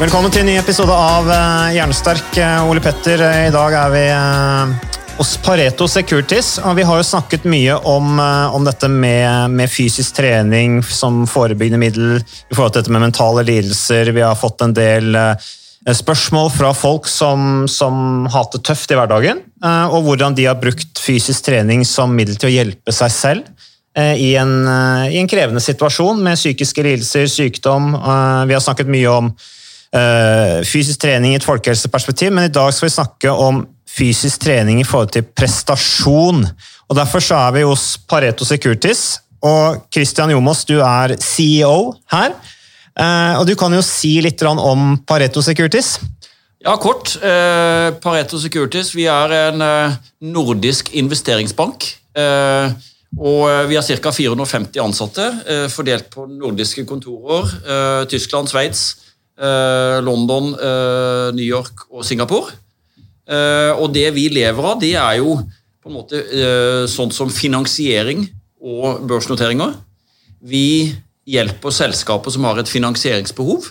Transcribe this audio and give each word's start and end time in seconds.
Velkommen 0.00 0.32
til 0.32 0.46
en 0.46 0.48
ny 0.48 0.54
episode 0.56 0.94
av 0.96 1.26
Jernsterk. 1.74 2.32
Eh, 2.40 2.68
Ole 2.70 2.80
Petter, 2.80 3.20
eh, 3.20 3.48
i 3.50 3.52
dag 3.52 3.74
er 3.76 3.90
vi 3.92 4.04
eh, 4.08 4.94
hos 5.18 5.34
Pareto 5.44 5.84
Securities. 5.92 6.54
og 6.64 6.78
Vi 6.78 6.86
har 6.88 6.96
jo 6.96 7.04
snakket 7.04 7.44
mye 7.44 7.76
om, 7.84 8.14
eh, 8.16 8.54
om 8.56 8.64
dette 8.64 8.88
med, 8.88 9.52
med 9.52 9.68
fysisk 9.68 10.16
trening 10.16 10.80
som 10.80 11.26
forebyggende 11.28 11.82
middel 11.82 12.16
i 12.16 12.56
forhold 12.56 12.72
til 12.72 12.80
dette 12.80 12.94
med 12.96 13.04
mentale 13.04 13.44
lidelser. 13.44 14.14
Vi 14.16 14.24
har 14.24 14.40
fått 14.40 14.64
en 14.64 14.72
del 14.72 15.12
eh, 15.20 15.36
spørsmål 15.92 16.48
fra 16.56 16.72
folk 16.72 17.04
som, 17.04 17.68
som 17.68 18.24
hater 18.32 18.64
tøft 18.64 18.96
i 18.96 18.96
hverdagen, 18.96 19.44
eh, 19.60 19.86
og 19.92 20.08
hvordan 20.08 20.40
de 20.40 20.48
har 20.48 20.56
brukt 20.64 20.96
fysisk 20.96 21.44
trening 21.52 21.84
som 21.84 22.16
middel 22.16 22.40
til 22.40 22.48
å 22.48 22.56
hjelpe 22.56 22.96
seg 22.96 23.12
selv 23.20 23.70
eh, 23.92 24.16
i 24.16 24.32
en, 24.40 24.62
eh, 24.64 25.12
i 25.12 25.20
en 25.20 25.28
krevende 25.28 25.60
situasjon 25.60 26.24
med 26.24 26.40
psykiske 26.40 26.88
lidelser, 26.88 27.28
sykdom. 27.28 27.92
Eh, 28.00 28.44
Vi 28.48 28.56
har 28.56 28.64
snakket 28.64 28.88
mye 28.88 29.18
om 29.20 29.34
eh, 29.36 29.48
fysisk 29.90 31.00
trening 31.02 31.32
i 31.34 31.38
et 31.40 31.44
folkehelseperspektiv, 31.44 32.30
men 32.30 32.46
i 32.46 32.52
dag 32.54 32.70
skal 32.72 32.86
vi 32.86 32.92
snakke 32.94 33.32
om 33.34 33.64
fysisk 33.90 34.44
trening 34.44 34.78
i 34.80 34.86
forhold 34.86 35.10
til 35.16 35.26
prestasjon. 35.26 36.44
Og 36.90 36.96
Derfor 36.98 37.22
så 37.22 37.40
er 37.48 37.56
vi 37.58 37.66
hos 37.66 37.96
Pareto 38.08 38.46
Securities, 38.46 39.20
og 39.42 39.86
Christian 39.92 40.30
Jomås, 40.34 40.64
du 40.68 40.78
er 40.84 41.16
CEO 41.22 41.94
her. 42.12 42.34
Eh, 42.98 43.38
og 43.38 43.46
Du 43.48 43.54
kan 43.56 43.72
jo 43.72 43.82
si 43.84 44.18
litt 44.20 44.42
om 44.42 44.98
Pareto 45.06 45.42
Securities. 45.42 45.98
Ja, 46.60 46.76
kort. 46.76 47.16
Eh, 47.24 47.88
Pareto 48.02 48.38
Securities, 48.38 48.92
vi 48.94 49.06
er 49.08 49.32
en 49.48 49.62
eh, 49.64 49.98
nordisk 50.20 50.92
investeringsbank. 50.92 51.86
Eh, 52.14 52.72
og 53.16 53.46
eh, 53.48 53.68
vi 53.70 53.78
har 53.78 53.86
ca. 53.86 54.12
450 54.12 54.82
ansatte 54.82 55.30
eh, 55.48 55.68
fordelt 55.72 56.10
på 56.12 56.26
nordiske 56.28 56.84
kontorer. 56.84 57.48
Eh, 57.64 58.02
Tyskland, 58.12 58.52
Sveits, 58.52 58.82
eh, 58.92 59.09
London, 60.04 60.52
eh, 60.54 61.30
New 61.36 61.46
York 61.46 61.86
og 61.90 62.04
Singapore. 62.04 62.52
Eh, 63.30 63.72
og 63.78 63.92
det 63.94 64.08
vi 64.16 64.28
lever 64.32 64.66
av, 64.72 64.78
det 64.82 64.94
er 64.98 65.20
jo 65.20 65.38
på 65.80 65.90
en 65.90 65.96
måte 65.96 66.18
eh, 66.18 66.84
sånn 66.90 67.12
som 67.14 67.30
finansiering 67.32 68.26
og 68.60 69.04
børsnoteringer. 69.08 69.76
Vi 70.40 70.90
hjelper 71.30 71.72
selskaper 71.74 72.34
som 72.34 72.46
har 72.48 72.60
et 72.60 72.70
finansieringsbehov. 72.70 73.70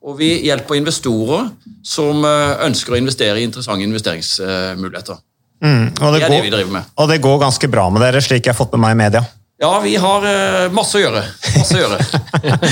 Og 0.00 0.16
vi 0.16 0.30
hjelper 0.46 0.78
investorer 0.80 1.50
som 1.86 2.24
eh, 2.24 2.54
ønsker 2.66 2.96
å 2.96 3.00
investere 3.00 3.40
i 3.40 3.44
interessante 3.46 3.84
investeringsmuligheter. 3.86 5.20
Mm, 5.60 5.90
og, 6.00 6.06
det 6.14 6.22
Det 6.22 6.24
er 6.24 6.32
det 6.32 6.44
vi 6.46 6.54
driver 6.54 6.72
med. 6.72 6.92
og 6.96 7.08
det 7.10 7.20
går 7.20 7.42
ganske 7.42 7.68
bra 7.68 7.90
med 7.92 8.00
dere, 8.00 8.22
slik 8.24 8.46
jeg 8.46 8.54
har 8.54 8.56
fått 8.56 8.72
med 8.72 8.80
meg 8.86 8.96
i 8.96 9.00
media. 9.04 9.24
Ja, 9.60 9.74
vi 9.84 9.92
har 10.00 10.24
eh, 10.24 10.70
masse 10.72 10.96
å 10.96 11.02
gjøre. 11.02 11.20
Masse 11.58 11.76
å 11.76 11.80
gjøre. 11.82 11.98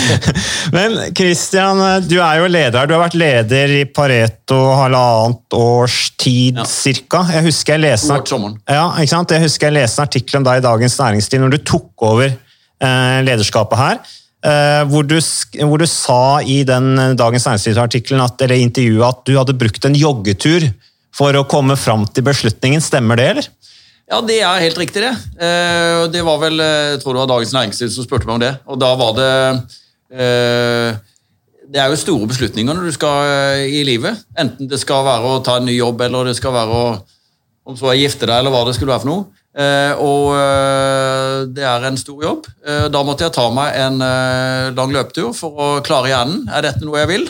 Men 0.77 0.95
Christian, 1.17 1.83
du 2.09 2.15
er 2.17 2.39
jo 2.41 2.47
leder. 2.49 2.89
Du 2.89 2.95
har 2.97 3.03
vært 3.03 3.19
leder 3.21 3.75
i 3.77 3.83
Pareto 3.85 4.57
halvannet 4.79 5.57
års 5.59 5.99
tid 6.17 6.63
Ja. 6.63 6.65
Jeg 7.35 7.45
husker 7.51 7.77
jeg 7.77 7.85
leste 7.85 8.17
en. 8.17 8.57
Ja. 8.65 8.87
Jeg 9.05 9.43
husker 9.45 9.69
jeg 9.69 9.77
leste 9.77 10.01
en 10.01 10.09
artikkel 10.09 10.41
om 10.41 10.49
deg 10.49 10.63
i 10.63 10.65
Dagens 10.65 10.97
Næringsliv 11.03 11.45
når 11.45 11.59
du 11.59 11.59
tok 11.75 12.09
over 12.09 12.31
eh, 12.33 13.19
lederskapet 13.29 13.83
her. 13.83 14.01
Eh, 14.49 14.83
hvor, 14.89 15.05
du, 15.05 15.19
hvor 15.67 15.81
du 15.83 15.87
sa 15.91 16.39
i 16.41 16.63
den 16.65 16.93
eh, 16.97 17.15
Dagens 17.19 17.51
Næringsliv-artikkelen 17.51 18.23
eller 18.23 18.61
intervjuet 18.63 19.09
at 19.09 19.25
du 19.27 19.37
hadde 19.37 19.61
brukt 19.61 19.85
en 19.85 19.99
joggetur 19.99 20.71
for 21.19 21.35
å 21.35 21.45
komme 21.51 21.77
fram 21.77 22.09
til 22.15 22.25
beslutningen. 22.25 22.81
Stemmer 22.81 23.19
det, 23.19 23.31
eller? 23.35 23.49
Ja, 24.09 24.23
det 24.25 24.39
er 24.41 24.63
helt 24.65 24.79
riktig, 24.81 25.03
det. 25.05 25.13
Eh, 25.37 26.07
det 26.09 26.23
var 26.25 26.39
vel, 26.41 26.57
eh, 26.65 26.95
jeg 26.95 27.03
tror 27.03 27.13
det 27.13 27.21
var 27.21 27.29
Dagens 27.35 27.53
Næringsliv 27.53 27.91
som 27.93 28.07
spurte 28.07 28.25
meg 28.25 28.39
om 28.39 28.41
det. 28.41 28.55
Og 28.65 28.81
da 28.81 28.89
var 28.97 29.13
det 29.19 29.33
eh, 30.17 30.97
Det 31.69 31.77
er 31.83 31.91
jo 31.93 32.01
store 32.01 32.29
beslutninger 32.31 32.73
når 32.73 32.89
du 32.89 32.93
skal 32.97 33.67
i 33.69 33.83
livet. 33.85 34.23
Enten 34.41 34.71
det 34.71 34.81
skal 34.81 35.05
være 35.05 35.29
å 35.29 35.43
ta 35.45 35.59
en 35.59 35.69
ny 35.69 35.75
jobb, 35.77 36.01
eller 36.01 36.31
det 36.31 36.39
skal 36.39 36.57
være 36.57 36.73
å 36.73 36.87
om 37.69 37.77
så 37.77 37.91
er 37.93 37.99
gifte 38.01 38.25
deg, 38.25 38.39
eller 38.39 38.49
hva 38.49 38.63
det 38.65 38.73
skulle 38.79 38.95
være 38.95 39.03
for 39.03 39.11
noe. 39.11 39.27
Og 40.01 41.53
det 41.53 41.67
er 41.69 41.85
en 41.85 42.01
stor 42.01 42.23
jobb. 42.25 42.49
Da 42.65 43.03
måtte 43.05 43.27
jeg 43.27 43.35
ta 43.37 43.45
meg 43.53 43.77
en 43.77 44.01
lang 44.73 44.95
løpetur 44.97 45.35
for 45.37 45.61
å 45.61 45.69
klare 45.85 46.09
hjernen. 46.09 46.47
Er 46.49 46.65
dette 46.65 46.89
noe 46.89 47.03
jeg 47.03 47.11
vil? 47.13 47.29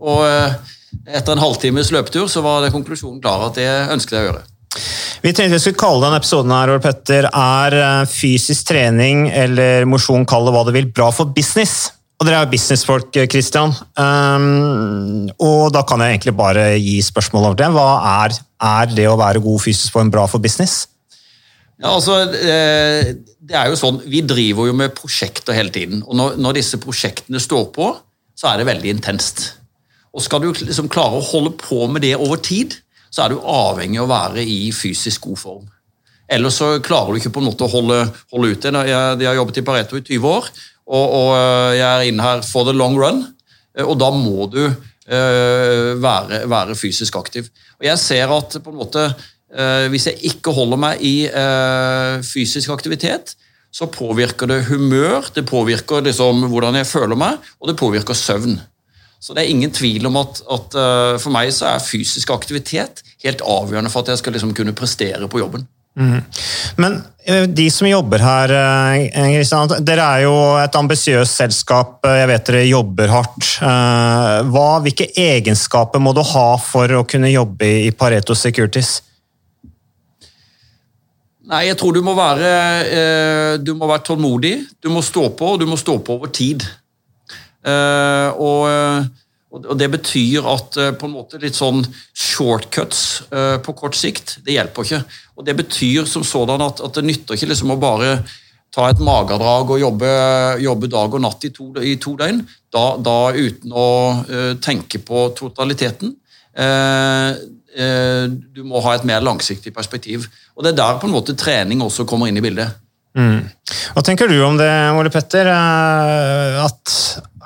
Og 0.00 0.24
etter 0.24 1.36
en 1.36 1.44
halvtimes 1.44 1.92
løpetur 1.92 2.32
så 2.32 2.40
var 2.40 2.64
det 2.64 2.72
konklusjonen 2.72 3.20
klar 3.20 3.50
at 3.50 3.60
det 3.60 3.68
ønsket 3.92 4.16
jeg 4.16 4.24
å 4.24 4.30
gjøre. 4.30 4.46
Vi 5.24 5.32
tenkte 5.32 5.54
vi 5.54 5.60
skulle 5.62 5.80
kalle 5.80 6.04
denne 6.04 6.20
episoden 6.20 6.52
her, 6.52 6.72
Ole 6.74 6.82
Petter, 6.84 7.28
er 7.30 7.76
eh, 7.80 8.08
fysisk 8.10 8.68
trening 8.68 9.26
eller 9.32 9.86
mosjon, 9.88 10.26
kall 10.28 10.48
det 10.48 10.56
hva 10.56 10.64
du 10.66 10.72
vil, 10.76 10.90
bra 10.92 11.08
for 11.14 11.32
business? 11.36 11.92
Og 12.16 12.24
dere 12.24 12.40
er 12.40 12.46
jo 12.46 12.52
businessfolk, 12.54 13.16
eh, 13.20 13.28
Christian. 13.28 13.74
Um, 14.00 15.28
og 15.36 15.72
da 15.76 15.82
kan 15.88 16.00
jeg 16.00 16.16
egentlig 16.16 16.36
bare 16.36 16.68
gi 16.80 16.98
spørsmål 17.04 17.50
over 17.50 17.58
det. 17.60 17.70
Hva 17.74 17.88
er, 18.24 18.36
er 18.64 18.92
det 18.94 19.08
å 19.10 19.18
være 19.20 19.44
god 19.44 19.64
fysisk 19.66 19.96
form 19.96 20.12
bra 20.12 20.24
for 20.30 20.42
business? 20.42 20.86
Ja, 21.76 21.92
altså, 21.92 22.22
eh, 22.32 23.12
det 23.46 23.56
er 23.56 23.68
jo 23.68 23.76
sånn, 23.76 24.00
Vi 24.08 24.22
driver 24.24 24.70
jo 24.70 24.76
med 24.76 24.94
prosjekter 24.96 25.52
hele 25.56 25.70
tiden. 25.70 26.02
og 26.06 26.16
når, 26.16 26.40
når 26.40 26.60
disse 26.60 26.80
prosjektene 26.80 27.40
står 27.40 27.68
på, 27.74 27.92
så 28.36 28.52
er 28.52 28.58
det 28.58 28.68
veldig 28.68 28.96
intenst. 28.96 29.52
Og 30.16 30.24
Skal 30.24 30.40
du 30.40 30.52
liksom 30.52 30.88
klare 30.88 31.18
å 31.18 31.24
holde 31.24 31.52
på 31.60 31.84
med 31.88 32.02
det 32.02 32.16
over 32.16 32.40
tid, 32.40 32.78
så 33.16 33.24
er 33.24 33.32
du 33.32 33.40
avhengig 33.48 34.02
av 34.02 34.04
å 34.04 34.12
være 34.12 34.44
i 34.44 34.68
fysisk 34.76 35.30
god 35.30 35.40
form. 35.40 35.64
Ellers 36.28 36.58
så 36.58 36.74
klarer 36.84 37.14
du 37.14 37.20
ikke 37.20 37.32
på 37.32 37.40
en 37.40 37.48
måte 37.48 37.64
å 37.64 37.70
holde, 37.70 38.02
holde 38.34 38.50
ut. 38.52 38.66
Jeg, 38.66 38.90
jeg 38.90 39.28
har 39.30 39.38
jobbet 39.38 39.62
i 39.62 39.64
Pareto 39.64 39.96
i 39.96 40.02
20 40.04 40.26
år, 40.28 40.50
og, 40.86 41.14
og 41.20 41.30
jeg 41.78 41.86
er 41.86 42.10
inne 42.10 42.26
her 42.26 42.42
for 42.44 42.68
the 42.68 42.74
long 42.76 42.98
run. 42.98 43.24
Eh, 43.76 43.86
Og 43.86 43.96
da 44.00 44.10
må 44.12 44.50
du 44.52 44.60
uh, 44.66 45.90
være, 46.02 46.42
være 46.50 46.76
fysisk 46.78 47.16
aktiv. 47.16 47.48
Og 47.78 47.88
jeg 47.88 48.02
ser 48.02 48.36
at 48.36 48.58
på 48.62 48.74
en 48.74 48.80
måte 48.82 49.06
uh, 49.06 49.86
hvis 49.92 50.10
jeg 50.10 50.32
ikke 50.34 50.54
holder 50.56 50.82
meg 50.82 51.04
i 51.06 51.16
uh, 51.30 52.22
fysisk 52.26 52.74
aktivitet, 52.74 53.36
så 53.72 53.88
påvirker 53.92 54.48
det 54.48 54.64
humør, 54.70 55.26
det 55.34 55.44
påvirker 55.48 56.04
liksom 56.06 56.46
hvordan 56.50 56.78
jeg 56.80 56.88
føler 56.88 57.18
meg, 57.18 57.42
og 57.60 57.70
det 57.70 57.78
påvirker 57.78 58.16
søvn. 58.16 58.56
Så 59.20 59.34
det 59.34 59.44
er 59.44 59.50
ingen 59.54 59.72
tvil 59.74 60.06
om 60.06 60.16
at, 60.20 60.42
at 60.52 60.74
eh, 60.78 61.14
for 61.22 61.34
meg 61.34 61.50
så 61.54 61.70
er 61.72 61.82
fysisk 61.82 62.30
aktivitet 62.34 63.02
helt 63.24 63.40
avgjørende 63.42 63.90
for 63.90 64.04
at 64.04 64.12
jeg 64.12 64.20
skal 64.22 64.36
liksom 64.36 64.52
kunne 64.54 64.76
prestere 64.76 65.28
på 65.28 65.40
jobben. 65.42 65.64
Men 66.76 66.98
eh, 67.24 67.46
de 67.48 67.64
som 67.72 67.88
jobber 67.88 68.20
her, 68.20 68.52
Kristian, 68.52 69.32
Christian, 69.32 69.84
dere 69.88 70.04
er 70.04 70.24
jo 70.26 70.34
et 70.60 70.76
ambisiøst 70.76 71.40
selskap. 71.40 72.04
eh, 72.04 72.18
Jeg 72.20 72.28
vet 72.28 72.50
dere 72.50 72.66
jobber 72.68 73.14
hardt. 73.14 73.48
Eh, 73.64 74.50
Hva, 74.52 74.66
hvilke 74.84 75.08
egenskaper 75.16 76.02
må 76.04 76.12
du 76.12 76.20
ha 76.20 76.46
for 76.60 76.92
å 77.00 77.04
kunne 77.08 77.32
jobbe 77.32 77.70
i 77.86 77.90
Pareto 77.96 78.36
Securities? 78.36 78.98
Nei, 81.46 81.68
jeg 81.68 81.78
tror 81.78 81.94
du 81.94 82.02
må 82.02 82.12
være, 82.18 82.48
eh, 82.90 83.56
du 83.62 83.72
må 83.78 83.86
være 83.88 84.02
tålmodig, 84.08 84.56
du 84.82 84.90
må 84.90 85.00
stå 85.00 85.28
på, 85.38 85.54
og 85.54 85.60
du 85.62 85.66
må 85.70 85.78
stå 85.78 85.96
på 86.02 86.16
over 86.18 86.28
tid. 86.34 86.64
Eh, 87.66 88.26
eh, 88.26 88.32
Og 88.36 89.04
og 89.56 89.78
det 89.78 89.86
betyr 89.88 90.44
at 90.52 90.76
eh, 90.76 90.90
på 90.98 91.06
en 91.06 91.14
måte 91.14 91.38
litt 91.40 91.56
sånn 91.56 91.78
shortcuts 92.12 93.22
på 93.64 93.74
kort 93.78 93.96
sikt, 93.96 94.34
det 94.44 94.52
hjelper 94.58 94.84
ikke. 94.84 94.98
Og 95.38 95.46
det 95.46 95.54
betyr 95.56 96.04
som 96.04 96.26
sådan 96.26 96.60
at, 96.60 96.82
at 96.84 96.98
det 96.98 97.04
nytter 97.06 97.38
ikke 97.38 97.48
liksom 97.48 97.72
å 97.72 97.78
bare 97.80 98.18
ta 98.74 98.90
et 98.90 99.00
magedrag 99.00 99.70
og 99.72 99.80
jobbe, 99.80 100.10
jobbe 100.60 100.90
dag 100.92 101.14
og 101.16 101.22
natt 101.24 101.46
i 101.48 101.52
to, 101.56 101.70
i 101.80 101.94
to 102.02 102.12
døgn, 102.20 102.42
da, 102.74 102.84
da 103.00 103.32
uten 103.32 103.72
å 103.72 103.86
tenke 104.60 105.00
på 105.00 105.30
totaliteten. 105.38 106.12
Du 107.72 108.60
må 108.66 108.82
ha 108.84 108.96
et 108.98 109.06
mer 109.08 109.24
langsiktig 109.24 109.72
perspektiv. 109.72 110.28
Og 110.52 110.66
Det 110.66 110.74
er 110.74 110.82
der 110.82 111.00
på 111.00 111.08
en 111.08 111.16
måte 111.16 111.38
trening 111.38 111.80
også 111.86 112.04
kommer 112.04 112.28
inn 112.28 112.36
i 112.36 112.44
bildet. 112.44 112.76
Hva 113.16 114.04
tenker 114.04 114.28
du 114.28 114.36
om 114.44 114.58
det, 114.60 114.68
Ole 114.92 115.08
Petter? 115.14 115.48
At 115.48 116.92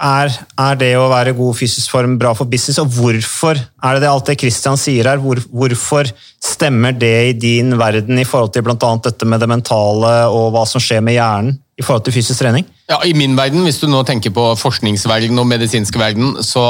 er, 0.00 0.32
er 0.56 0.78
det 0.80 0.90
å 0.96 1.08
være 1.10 1.36
god 1.36 1.56
fysisk 1.58 1.92
form 1.92 2.16
bra 2.20 2.32
for 2.36 2.48
business, 2.48 2.80
og 2.80 2.90
hvorfor 2.94 3.58
er 3.58 3.96
det 3.96 4.04
det 4.04 4.10
alt 4.10 4.30
det 4.30 4.38
Christian 4.40 4.78
sier 4.80 5.08
her? 5.10 5.20
Hvor, 5.20 5.40
hvorfor 5.52 6.08
stemmer 6.40 6.96
det 6.96 7.16
i 7.28 7.36
din 7.36 7.76
verden 7.80 8.20
i 8.20 8.26
forhold 8.28 8.54
til 8.54 8.64
bl.a. 8.64 8.76
dette 9.04 9.28
med 9.28 9.42
det 9.42 9.50
mentale 9.50 10.14
og 10.32 10.54
hva 10.54 10.64
som 10.68 10.82
skjer 10.82 11.04
med 11.04 11.18
hjernen 11.18 11.58
i 11.80 11.84
forhold 11.84 12.04
til 12.06 12.16
fysisk 12.16 12.40
trening? 12.40 12.66
Ja, 12.90 12.98
I 13.06 13.14
min 13.16 13.36
verden, 13.38 13.62
hvis 13.64 13.80
du 13.80 13.86
nå 13.88 14.02
tenker 14.08 14.32
på 14.34 14.48
forskningsverden 14.60 15.38
og 15.38 15.48
medisinsk 15.48 15.96
verden, 16.00 16.34
så, 16.44 16.64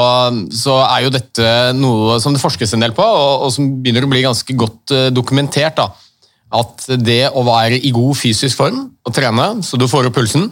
så 0.53 0.77
er 0.85 1.07
jo 1.07 1.15
dette 1.15 1.49
noe 1.79 2.19
som 2.23 2.35
det 2.35 2.43
forskes 2.43 2.75
en 2.75 2.85
del 2.85 2.95
på, 2.95 3.05
og, 3.05 3.47
og 3.47 3.55
som 3.55 3.67
begynner 3.81 4.07
å 4.07 4.11
bli 4.11 4.23
ganske 4.27 4.55
godt 4.59 4.95
eh, 4.95 5.09
dokumentert. 5.15 5.79
da. 5.79 5.89
At 6.51 6.87
det 6.99 7.23
å 7.31 7.45
være 7.47 7.79
i 7.79 7.93
god 7.95 8.17
fysisk 8.19 8.59
form 8.59 8.89
og 9.07 9.15
trene, 9.15 9.53
så 9.63 9.79
du 9.79 9.87
får 9.89 10.09
opp 10.09 10.19
pulsen, 10.19 10.49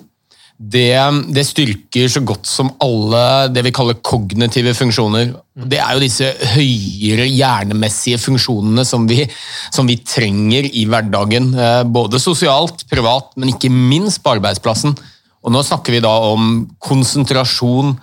det, 0.60 0.92
det 1.32 1.46
styrker 1.48 2.10
så 2.12 2.20
godt 2.28 2.48
som 2.50 2.74
alle 2.84 3.48
det 3.56 3.62
vi 3.64 3.72
kaller 3.72 3.96
kognitive 4.04 4.74
funksjoner. 4.76 5.32
Det 5.56 5.80
er 5.80 5.96
jo 5.96 6.04
disse 6.04 6.28
høyere 6.52 7.30
hjernemessige 7.32 8.20
funksjonene 8.20 8.84
som 8.88 9.06
vi, 9.08 9.24
som 9.72 9.88
vi 9.88 9.96
trenger 10.04 10.68
i 10.68 10.84
hverdagen. 10.92 11.54
eh, 11.56 11.84
Både 11.88 12.20
sosialt, 12.20 12.84
privat, 12.92 13.32
men 13.40 13.54
ikke 13.54 13.72
minst 13.72 14.20
på 14.24 14.36
arbeidsplassen. 14.36 14.98
Og 15.40 15.56
nå 15.56 15.64
snakker 15.64 15.96
vi 15.96 16.04
da 16.04 16.12
om 16.28 16.68
konsentrasjon, 16.84 17.96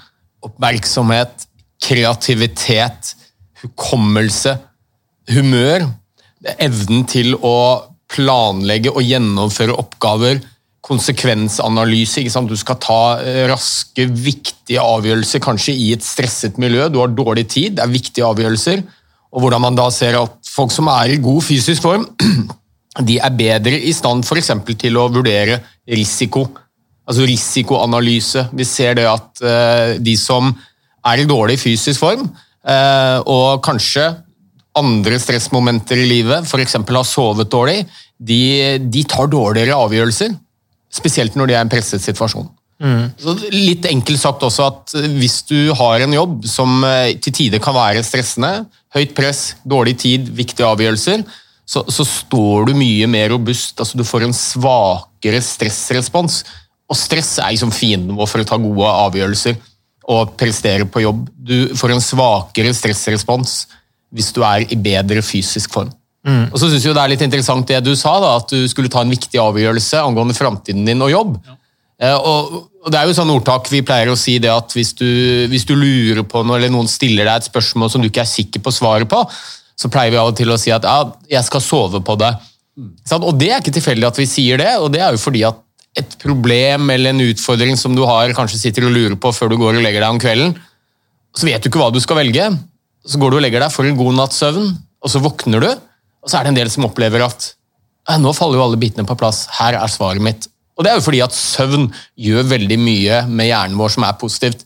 oppmerksomhet, 0.49 1.45
kreativitet, 1.85 3.13
hukommelse, 3.61 4.57
humør. 5.29 5.91
Evnen 6.57 7.05
til 7.05 7.35
å 7.37 7.57
planlegge 8.09 8.97
og 8.97 9.05
gjennomføre 9.05 9.77
oppgaver 9.77 10.41
konsekvensanalyse. 10.87 12.25
Du 12.47 12.57
skal 12.59 12.79
ta 12.83 13.01
eh, 13.23 13.45
raske, 13.51 14.07
viktige 14.07 14.83
avgjørelser, 14.83 15.43
kanskje 15.43 15.75
i 15.75 15.91
et 15.97 16.05
stresset 16.07 16.61
miljø. 16.63 16.89
Du 16.93 17.01
har 17.03 17.13
dårlig 17.13 17.49
tid, 17.51 17.77
det 17.77 17.85
er 17.85 17.95
viktige 17.95 18.27
avgjørelser. 18.29 18.85
Og 19.35 19.43
hvordan 19.43 19.65
man 19.67 19.79
da 19.79 19.89
ser 19.93 20.19
at 20.21 20.37
folk 20.49 20.73
som 20.73 20.89
er 20.93 21.17
i 21.17 21.23
god 21.23 21.43
fysisk 21.45 21.83
form, 21.85 22.07
de 23.09 23.19
er 23.19 23.35
bedre 23.37 23.81
i 23.83 23.93
stand 23.97 24.25
f.eks. 24.25 24.53
til 24.79 25.01
å 25.01 25.09
vurdere 25.13 25.61
risiko. 25.91 26.47
Altså 27.07 27.27
risikoanalyse. 27.27 28.49
Vi 28.57 28.67
ser 28.67 28.97
det 28.99 29.11
at 29.11 29.43
eh, 29.43 29.99
de 30.03 30.17
som 30.19 30.55
er 31.07 31.23
i 31.23 31.29
dårlig 31.29 31.59
fysisk 31.63 32.03
form, 32.03 32.25
eh, 32.67 33.19
og 33.27 33.63
kanskje 33.67 34.09
andre 34.77 35.19
stressmomenter 35.19 35.99
i 35.99 36.09
livet, 36.09 36.47
f.eks. 36.47 36.79
har 36.79 37.07
sovet 37.09 37.51
dårlig, 37.51 37.81
de, 38.17 38.77
de 38.81 39.05
tar 39.09 39.31
dårligere 39.33 39.77
avgjørelser. 39.77 40.35
Spesielt 40.93 41.37
når 41.37 41.51
de 41.51 41.57
er 41.57 41.61
i 41.61 41.67
en 41.67 41.73
presset 41.73 42.03
situasjon. 42.05 42.49
Så 43.17 43.33
litt 43.55 43.87
enkelt 43.89 44.21
sagt 44.21 44.43
også 44.45 44.67
at 44.69 44.93
hvis 45.17 45.39
du 45.49 45.73
har 45.79 46.03
en 46.05 46.13
jobb 46.13 46.45
som 46.49 46.85
eh, 46.85 47.15
til 47.25 47.33
tider 47.33 47.63
kan 47.63 47.73
være 47.77 48.05
stressende, 48.05 48.67
høyt 48.93 49.15
press, 49.17 49.55
dårlig 49.65 49.97
tid, 50.03 50.29
viktige 50.37 50.69
avgjørelser, 50.69 51.25
så, 51.67 51.83
så 51.89 52.05
står 52.07 52.69
du 52.69 52.77
mye 52.79 53.09
mer 53.11 53.31
robust. 53.33 53.81
altså 53.81 53.99
Du 53.99 54.05
får 54.07 54.27
en 54.27 54.37
svakere 54.37 55.41
stressrespons. 55.43 56.43
Og 56.87 56.99
stress 57.01 57.33
er 57.41 57.55
liksom 57.55 57.73
fienden 57.75 58.15
vår 58.17 58.29
for 58.31 58.45
å 58.45 58.47
ta 58.47 58.61
gode 58.61 58.93
avgjørelser 59.09 59.57
og 60.13 60.37
prestere 60.39 60.87
på 60.87 61.03
jobb. 61.03 61.25
Du 61.35 61.75
får 61.75 61.97
en 61.97 62.05
svakere 62.05 62.75
stressrespons 62.77 63.65
hvis 64.15 64.31
du 64.37 64.45
er 64.47 64.69
i 64.71 64.79
bedre 64.79 65.25
fysisk 65.25 65.73
form. 65.75 65.91
Og 66.27 66.59
så 66.59 66.67
synes 66.67 66.83
jeg 66.85 66.95
Det 66.97 67.03
er 67.03 67.13
litt 67.13 67.23
interessant 67.23 67.69
det 67.71 67.85
du 67.87 67.93
sa, 67.95 68.17
da, 68.23 68.33
at 68.41 68.51
du 68.51 68.67
skulle 68.69 68.91
ta 68.91 69.05
en 69.05 69.13
viktig 69.13 69.39
avgjørelse 69.39 70.01
angående 70.03 70.35
framtiden 70.35 70.85
din 70.89 71.03
og 71.05 71.13
jobb. 71.13 71.37
Eh, 72.03 72.17
Og, 72.17 72.57
og 72.85 72.91
Det 72.91 72.99
er 72.99 73.07
jo 73.07 73.15
sånn 73.19 73.31
ordtak 73.31 73.71
vi 73.71 73.83
pleier 73.87 74.11
å 74.11 74.19
si 74.19 74.39
det 74.43 74.51
at 74.51 74.75
hvis 74.75 74.93
du, 74.99 75.07
hvis 75.51 75.67
du 75.69 75.75
lurer 75.77 76.25
på 76.27 76.43
noe, 76.45 76.59
eller 76.59 76.73
noen 76.75 76.91
stiller 76.91 77.25
deg 77.25 77.37
et 77.37 77.51
spørsmål 77.51 77.91
som 77.91 78.03
du 78.03 78.09
ikke 78.11 78.25
er 78.25 78.31
sikker 78.31 78.61
på 78.63 78.75
svaret 78.75 79.09
på, 79.11 79.23
så 79.77 79.91
pleier 79.93 80.11
vi 80.15 80.19
av 80.21 80.31
og 80.33 80.37
til 80.39 80.51
å 80.51 80.59
si 80.59 80.71
at 80.73 80.85
ja, 80.89 80.99
jeg 81.31 81.45
skal 81.47 81.61
sove 81.65 82.01
på 82.03 82.17
det. 82.21 82.33
Sant? 83.09 83.25
Og 83.25 83.39
Det 83.39 83.51
er 83.51 83.61
ikke 83.63 83.75
tilfeldig 83.79 84.07
at 84.09 84.19
vi 84.21 84.27
sier 84.29 84.59
det, 84.61 84.73
og 84.83 84.91
det 84.93 85.01
er 85.03 85.15
jo 85.15 85.21
fordi 85.23 85.45
at 85.49 85.63
et 85.97 86.17
problem 86.21 86.91
eller 86.93 87.15
en 87.15 87.23
utfordring 87.25 87.77
som 87.81 87.95
du 87.97 88.03
har, 88.05 88.35
kanskje 88.37 88.59
sitter 88.61 88.85
og 88.85 88.93
lurer 88.93 89.17
på 89.17 89.33
før 89.33 89.49
du 89.49 89.57
går 89.57 89.79
og 89.79 89.85
legger 89.85 90.03
deg 90.05 90.13
om 90.13 90.21
kvelden, 90.21 90.57
så 91.37 91.49
vet 91.49 91.63
du 91.63 91.71
ikke 91.71 91.81
hva 91.81 91.89
du 91.93 92.01
skal 92.05 92.19
velge. 92.21 92.51
Så 93.07 93.21
går 93.21 93.33
du 93.33 93.39
og 93.39 93.45
legger 93.45 93.63
deg 93.65 93.73
for 93.73 93.89
en 93.89 93.97
god 93.97 94.17
natts 94.19 94.41
søvn, 94.43 94.75
og 94.77 95.13
så 95.13 95.23
våkner 95.25 95.65
du, 95.65 95.71
og 96.27 96.31
så 96.33 96.41
er 96.41 96.47
det 96.47 96.51
en 96.51 96.59
del 96.59 96.71
som 96.73 96.89
opplever 96.89 97.23
at 97.23 97.53
nå 98.19 98.33
faller 98.35 98.59
jo 98.59 98.65
alle 98.67 98.79
bitene 98.79 99.07
på 99.07 99.15
plass, 99.19 99.45
her 99.61 99.79
er 99.79 99.91
svaret 99.91 100.23
mitt. 100.23 100.49
Og 100.77 100.85
det 100.85 100.91
er 100.91 100.99
jo 100.99 101.05
fordi 101.07 101.23
at 101.25 101.35
søvn 101.35 101.87
gjør 102.19 102.49
veldig 102.51 102.79
mye 102.83 103.21
med 103.31 103.49
hjernen 103.49 103.79
vår 103.79 103.95
som 103.95 104.07
er 104.07 104.19
positivt. 104.21 104.65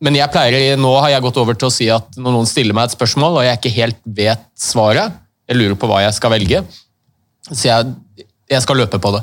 Men 0.00 0.16
jeg 0.16 0.32
pleier, 0.32 0.78
nå 0.80 0.90
har 0.96 1.12
jeg 1.12 1.24
gått 1.26 1.38
over 1.40 1.56
til 1.56 1.68
å 1.68 1.74
si 1.74 1.90
at 1.92 2.16
når 2.16 2.34
noen 2.34 2.48
stiller 2.48 2.76
meg 2.76 2.88
et 2.88 2.96
spørsmål, 2.96 3.36
og 3.36 3.44
jeg 3.44 3.60
ikke 3.60 3.74
helt 3.76 4.00
vet 4.16 4.46
svaret, 4.58 5.12
jeg 5.50 5.60
lurer 5.60 5.76
på 5.76 5.90
hva 5.90 6.00
jeg 6.06 6.16
skal 6.16 6.32
velge, 6.32 6.62
så 7.50 7.60
jeg, 7.66 7.92
jeg 8.48 8.64
skal 8.64 8.80
løpe 8.80 9.00
på 9.02 9.12
det. 9.18 9.22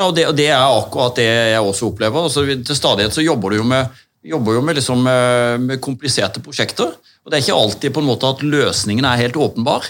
Ja, 0.00 0.06
og 0.08 0.16
det, 0.16 0.24
og 0.30 0.36
det 0.38 0.48
er 0.48 0.64
akkurat 0.64 1.20
det 1.20 1.28
jeg 1.28 1.60
også 1.60 1.90
opplever. 1.90 2.24
Altså, 2.24 2.46
til 2.48 2.78
stadighet 2.78 3.12
så 3.12 3.24
jobber 3.24 3.52
du 3.52 3.60
jo 3.60 3.68
med, 3.68 4.02
jo 4.24 4.40
med, 4.40 4.78
liksom, 4.78 5.04
eh, 5.12 5.56
med 5.60 5.82
kompliserte 5.84 6.40
prosjekter. 6.44 6.96
Og 7.20 7.28
det 7.28 7.36
er 7.36 7.44
ikke 7.44 7.60
alltid 7.60 7.92
på 7.92 8.00
en 8.00 8.08
måte 8.08 8.30
at 8.30 8.44
løsningen 8.46 9.04
er 9.04 9.20
helt 9.20 9.36
åpenbar. 9.36 9.84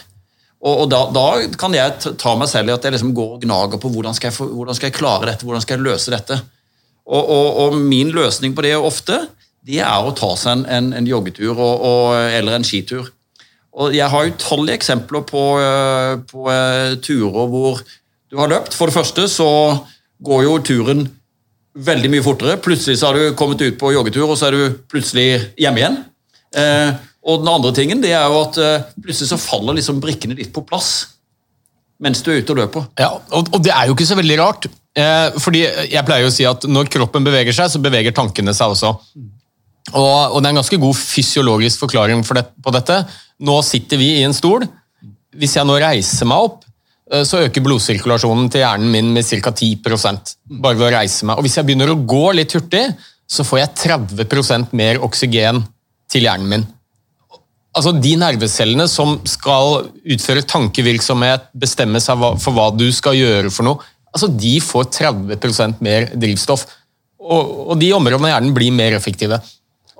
Og, 0.60 0.82
og 0.84 0.88
da, 0.92 1.04
da 1.14 1.26
kan 1.58 1.74
jeg 1.74 2.16
ta 2.20 2.34
meg 2.36 2.50
selv 2.50 2.68
i 2.68 2.74
at 2.74 2.84
jeg 2.84 2.92
liksom 2.92 3.14
går 3.16 3.36
og 3.36 3.44
gnager 3.44 3.80
på 3.80 3.90
hvordan 3.92 4.16
skal, 4.16 4.28
jeg, 4.28 4.48
hvordan 4.52 4.76
skal 4.76 4.90
jeg 4.90 4.96
klare 4.98 5.30
dette, 5.30 5.46
hvordan 5.48 5.64
skal 5.64 5.78
jeg 5.78 5.86
løse 5.86 6.12
dette. 6.12 6.36
Og, 7.10 7.22
og, 7.22 7.46
og 7.64 7.78
min 7.80 8.12
løsning 8.14 8.52
på 8.54 8.66
det 8.66 8.74
ofte, 8.76 9.22
det 9.66 9.80
er 9.84 10.04
å 10.04 10.12
ta 10.16 10.34
seg 10.38 10.60
en, 10.60 10.66
en, 10.68 10.92
en 11.00 11.08
joggetur 11.08 11.54
og, 11.54 11.86
og, 11.86 12.04
eller 12.36 12.58
en 12.58 12.66
skitur. 12.66 13.08
Og 13.80 13.94
jeg 13.94 14.10
har 14.10 14.28
utallige 14.32 14.76
eksempler 14.80 15.24
på, 15.26 15.44
eh, 15.62 16.14
på 16.28 16.46
eh, 16.50 16.96
turer 17.04 17.50
hvor 17.52 17.80
du 17.80 18.38
har 18.40 18.50
løpt. 18.50 18.76
For 18.76 18.90
det 18.90 18.96
første 18.96 19.28
så 19.30 19.50
går 20.20 20.44
jo 20.44 20.56
turen 20.66 21.04
veldig 21.74 22.10
mye 22.12 22.24
fortere. 22.24 22.58
Plutselig 22.62 22.98
så 23.00 23.10
har 23.10 23.18
du 23.18 23.36
kommet 23.38 23.62
ut 23.62 23.78
på 23.78 23.92
joggetur, 23.94 24.26
og 24.26 24.38
så 24.38 24.48
er 24.48 24.56
du 24.56 24.80
plutselig 24.90 25.28
hjemme 25.60 25.82
igjen. 25.82 26.00
Eh, 26.58 26.90
og 27.20 27.42
den 27.42 27.50
andre 27.52 27.72
tingen 27.76 28.00
det 28.02 28.14
er 28.16 28.28
jo 28.32 28.42
at 28.46 28.58
eh, 28.60 28.84
plutselig 29.02 29.28
så 29.32 29.40
faller 29.40 29.76
liksom 29.76 30.00
brikkene 30.02 30.38
litt 30.38 30.52
på 30.54 30.64
plass 30.66 30.92
mens 32.00 32.22
du 32.24 32.30
er 32.32 32.40
ute 32.40 32.54
og 32.54 32.62
løper. 32.62 32.86
Ja, 32.96 33.10
og, 33.36 33.50
og 33.52 33.60
det 33.60 33.74
er 33.74 33.88
jo 33.88 33.92
ikke 33.92 34.08
så 34.08 34.16
veldig 34.16 34.38
rart. 34.40 34.70
Eh, 34.96 35.36
fordi 35.36 35.66
jeg 35.66 36.04
pleier 36.06 36.24
jo 36.24 36.30
å 36.30 36.34
si 36.34 36.46
at 36.48 36.64
når 36.64 36.88
kroppen 36.92 37.26
beveger 37.26 37.52
seg, 37.52 37.68
så 37.72 37.82
beveger 37.82 38.14
tankene 38.16 38.54
seg 38.56 38.72
også. 38.72 38.94
Og, 39.90 40.00
og 40.00 40.38
det 40.40 40.48
er 40.48 40.54
en 40.54 40.60
ganske 40.62 40.80
god 40.80 40.96
fysiologisk 40.96 41.84
forklaring 41.84 42.24
for 42.26 42.40
det, 42.40 42.46
på 42.56 42.72
dette. 42.74 43.02
Nå 43.44 43.58
sitter 43.66 44.00
vi 44.00 44.14
i 44.18 44.24
en 44.24 44.36
stol. 44.36 44.64
Hvis 45.36 45.58
jeg 45.58 45.68
nå 45.68 45.76
reiser 45.82 46.28
meg 46.30 46.48
opp, 46.48 46.64
eh, 47.12 47.24
så 47.28 47.44
øker 47.44 47.68
blodsirkulasjonen 47.68 48.48
til 48.48 48.64
hjernen 48.64 48.96
min 48.96 49.12
med 49.14 49.28
ca. 49.28 49.52
10 49.52 49.84
bare 49.84 50.80
ved 50.80 50.88
å 50.88 50.92
reise 50.96 51.28
meg. 51.28 51.36
Og 51.36 51.44
hvis 51.44 51.60
jeg 51.60 51.68
begynner 51.68 51.92
å 51.92 52.00
gå 52.00 52.26
litt 52.40 52.56
hurtig, 52.56 52.86
så 53.30 53.44
får 53.46 53.66
jeg 53.66 53.74
30% 53.84 54.72
mer 54.72 55.04
oksygen 55.04 55.62
til 56.10 56.26
hjernen 56.26 56.48
min. 56.50 56.70
Altså 57.76 57.92
De 57.94 58.16
nervecellene 58.18 58.86
som 58.90 59.18
skal 59.28 59.86
utføre 60.02 60.42
tankevirksomhet, 60.48 61.50
bestemme 61.54 62.02
seg 62.02 62.18
for 62.42 62.56
hva 62.56 62.70
du 62.74 62.88
skal 62.94 63.18
gjøre 63.18 63.52
for 63.54 63.68
noe, 63.68 63.90
altså 64.10 64.30
de 64.32 64.56
får 64.64 64.90
30% 64.96 65.84
mer 65.84 66.10
drivstoff. 66.18 66.66
Og, 67.20 67.70
og 67.70 67.78
de 67.78 67.92
områdene 67.94 68.26
av 68.26 68.34
hjernen 68.34 68.56
blir 68.56 68.74
mer 68.74 68.96
effektive. 68.96 69.38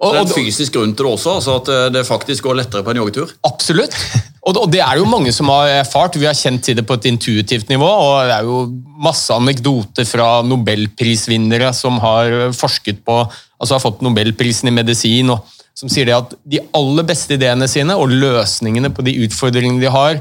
Og, 0.00 0.14
Det 0.14 0.18
er 0.18 0.24
en 0.24 0.32
fysisk 0.32 0.74
grunn 0.74 0.94
til 0.96 1.04
det 1.04 1.12
også, 1.12 1.34
altså 1.36 1.54
at 1.60 1.66
eh, 1.68 1.86
det 1.92 2.06
faktisk 2.08 2.46
går 2.46 2.56
lettere 2.62 2.82
på 2.82 2.94
en 2.94 3.02
joggetur. 3.02 3.34
Absolutt. 3.44 3.94
Og, 4.40 4.56
og 4.56 4.70
det 4.72 4.80
er 4.80 4.96
jo 4.96 5.04
mange 5.04 5.32
som 5.36 5.50
har 5.52 5.82
erfart. 5.82 6.16
Vi 6.16 6.24
har 6.24 6.36
kjent 6.38 6.64
til 6.64 6.78
det 6.78 6.86
på 6.88 6.96
et 6.96 7.10
intuitivt 7.10 7.68
nivå. 7.68 7.84
og 7.84 8.24
Det 8.24 8.38
er 8.38 8.48
jo 8.48 8.62
masse 9.04 9.36
anekdoter 9.36 10.08
fra 10.08 10.30
nobelprisvinnere 10.48 11.74
som 11.76 12.00
har 12.00 12.48
forsket 12.56 13.04
på 13.04 13.20
altså 13.60 13.76
har 13.76 13.82
fått 13.82 14.00
nobelprisen 14.00 14.70
i 14.70 14.74
medisin, 14.74 15.34
og 15.34 15.44
som 15.80 15.88
sier 15.88 16.10
det 16.10 16.16
at 16.16 16.34
de 16.44 16.60
aller 16.76 17.06
beste 17.08 17.38
ideene 17.38 17.68
sine 17.70 17.96
og 17.96 18.12
løsningene 18.12 18.92
på 18.92 19.04
de 19.06 19.16
utfordringene 19.24 19.80
de 19.80 19.92
har, 19.92 20.20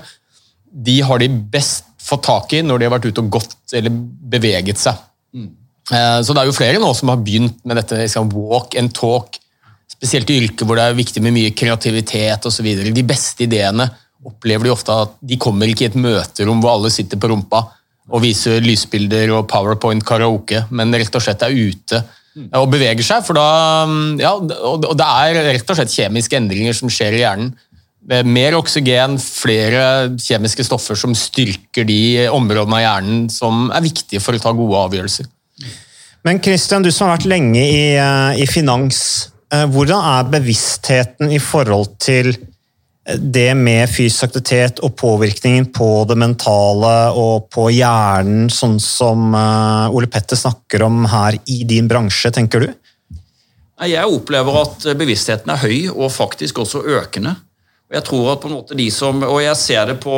de 0.70 1.00
har 1.04 1.20
de 1.20 1.28
best 1.52 1.90
fått 2.00 2.24
tak 2.30 2.54
i 2.56 2.62
når 2.64 2.80
de 2.80 2.88
har 2.88 2.96
vært 2.96 3.10
ute 3.10 3.24
og 3.26 3.32
gått 3.40 3.76
eller 3.76 3.94
beveget 4.32 4.80
seg. 4.80 4.98
Mm. 5.36 5.50
Så 6.24 6.32
det 6.32 6.42
er 6.42 6.48
jo 6.48 6.56
flere 6.56 6.82
nå 6.82 6.90
som 6.96 7.12
har 7.12 7.20
begynt 7.26 7.60
med 7.68 7.80
dette 7.80 7.98
liksom, 7.98 8.32
walk 8.32 8.78
and 8.80 8.94
talk. 8.96 9.40
spesielt 9.90 10.30
i 10.30 10.38
yrker 10.46 10.66
hvor 10.66 10.80
det 10.80 10.86
er 10.86 10.96
viktig 10.96 11.22
med 11.26 11.36
mye 11.36 11.52
kreativitet 11.52 12.46
osv. 12.48 12.70
De 12.96 13.04
beste 13.04 13.44
ideene 13.44 13.90
opplever 14.24 14.70
de 14.70 14.72
ofte 14.72 14.96
at 14.96 15.18
de 15.20 15.40
kommer 15.42 15.68
ikke 15.68 15.88
i 15.88 15.90
et 15.90 16.00
møterom 16.00 16.62
hvor 16.64 16.78
alle 16.78 16.92
sitter 16.94 17.20
på 17.20 17.32
rumpa 17.34 17.66
og 18.10 18.24
viser 18.24 18.64
lysbilder 18.64 19.36
og 19.36 19.48
powerpoint 19.52 20.06
karaoke, 20.08 20.64
men 20.74 20.96
rett 20.96 21.14
og 21.14 21.22
slett 21.22 21.44
er 21.46 21.54
ute 21.54 22.00
og 22.36 22.70
beveger 22.72 23.06
seg. 23.06 23.26
For 23.28 23.38
da, 23.38 23.48
ja, 24.22 24.36
og 24.36 24.86
det 24.98 25.08
er 25.08 25.42
rett 25.54 25.74
og 25.74 25.80
slett 25.80 25.96
kjemiske 25.96 26.38
endringer 26.40 26.78
som 26.78 26.92
skjer 26.92 27.18
i 27.18 27.24
hjernen. 27.24 27.52
Mer 28.26 28.56
oksygen, 28.58 29.20
flere 29.22 29.84
kjemiske 30.18 30.64
stoffer 30.66 30.98
som 30.98 31.14
styrker 31.18 31.86
de 31.86 32.30
områdene 32.32 32.80
av 32.80 32.86
hjernen 32.86 33.28
som 33.34 33.68
er 33.76 33.84
viktige 33.86 34.24
for 34.24 34.34
å 34.34 34.42
ta 34.42 34.54
gode 34.56 34.80
avgjørelser. 34.88 35.28
Men 36.26 36.42
Christian, 36.44 36.84
du 36.84 36.92
som 36.92 37.08
har 37.08 37.18
vært 37.18 37.30
lenge 37.32 37.62
i, 37.62 37.96
eh, 37.96 38.42
i 38.44 38.48
finans, 38.50 39.30
eh, 39.52 39.66
hvordan 39.66 40.02
er 40.04 40.32
bevisstheten 40.32 41.32
i 41.32 41.40
forhold 41.40 41.98
til 42.00 42.34
det 43.18 43.54
med 43.58 43.90
fysisk 43.90 44.28
aktivitet 44.28 44.82
og 44.86 44.96
påvirkningen 45.00 45.70
på 45.74 45.88
det 46.10 46.18
mentale 46.20 46.94
og 47.18 47.48
på 47.54 47.70
hjernen, 47.74 48.50
sånn 48.54 48.78
som 48.84 49.34
eh, 49.34 49.96
Ole 49.96 50.10
Petter 50.12 50.38
snakker 50.38 50.84
om 50.86 51.06
her 51.10 51.40
i 51.50 51.64
din 51.70 51.88
bransje, 51.90 52.32
tenker 52.36 52.66
du? 52.66 52.70
Jeg 53.88 54.12
opplever 54.12 54.60
at 54.60 54.90
bevisstheten 55.00 55.54
er 55.54 55.62
høy, 55.62 55.78
og 55.94 56.12
faktisk 56.12 56.60
også 56.66 56.84
økende. 57.00 57.38
Jeg 57.90 58.04
tror 58.06 58.34
at 58.34 58.42
på 58.44 58.50
en 58.50 58.58
måte 58.60 58.78
de 58.78 58.90
som, 58.94 59.24
og 59.24 59.40
jeg 59.42 59.58
ser 59.58 59.94
det 59.94 59.98
på 60.04 60.18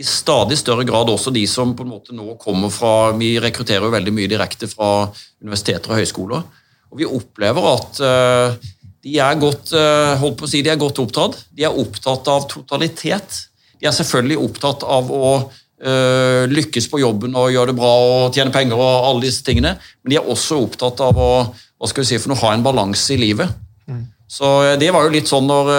i 0.00 0.04
stadig 0.06 0.56
større 0.56 0.86
grad 0.88 1.10
også 1.12 1.32
de 1.34 1.42
som 1.50 1.74
på 1.76 1.84
en 1.84 1.92
måte 1.92 2.14
nå 2.16 2.36
kommer 2.40 2.70
fra 2.72 3.10
Vi 3.18 3.34
rekrutterer 3.42 3.84
jo 3.84 3.92
veldig 3.92 4.14
mye 4.16 4.30
direkte 4.30 4.68
fra 4.70 5.10
universiteter 5.42 5.92
og 5.92 6.00
høyskoler. 6.00 6.46
Og 6.90 7.02
vi 7.02 7.08
opplever 7.08 7.66
at 7.74 8.00
uh, 8.00 8.70
de 9.04 9.16
er 9.22 9.40
godt 9.40 9.72
uh, 9.72 10.18
holdt 10.20 10.38
på 10.40 10.46
å 10.48 10.50
si, 10.50 10.60
de 10.64 10.72
er 10.72 10.80
godt 10.80 11.00
opptatt. 11.02 11.38
De 11.56 11.64
er 11.64 11.80
opptatt 11.82 12.28
av 12.28 12.46
totalitet. 12.50 13.40
De 13.80 13.88
er 13.88 13.96
selvfølgelig 13.96 14.38
opptatt 14.44 14.84
av 14.84 15.08
å 15.14 15.32
uh, 15.40 16.44
lykkes 16.50 16.90
på 16.92 17.00
jobben 17.00 17.36
og 17.38 17.52
gjøre 17.54 17.72
det 17.72 17.78
bra 17.80 17.92
og 18.04 18.36
tjene 18.36 18.52
penger 18.54 18.76
og 18.76 19.08
alle 19.08 19.24
disse 19.24 19.44
tingene. 19.46 19.76
Men 20.02 20.14
de 20.14 20.20
er 20.20 20.32
også 20.34 20.60
opptatt 20.66 21.00
av 21.06 21.20
å 21.20 21.32
hva 21.50 21.88
skal 21.88 22.04
vi 22.04 22.10
si, 22.10 22.20
for 22.20 22.34
noe, 22.34 22.42
ha 22.42 22.52
en 22.52 22.64
balanse 22.64 23.14
i 23.14 23.20
livet. 23.20 23.48
Mm. 23.88 24.02
Så 24.28 24.48
det 24.76 24.90
var 24.92 25.06
jo 25.06 25.14
litt 25.14 25.30
sånn 25.30 25.46
når, 25.48 25.70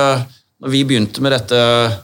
når 0.65 0.71
vi 0.73 0.81
begynte 0.89 1.21
med 1.21 1.35
dette 1.35 1.59
Eh, 1.61 1.97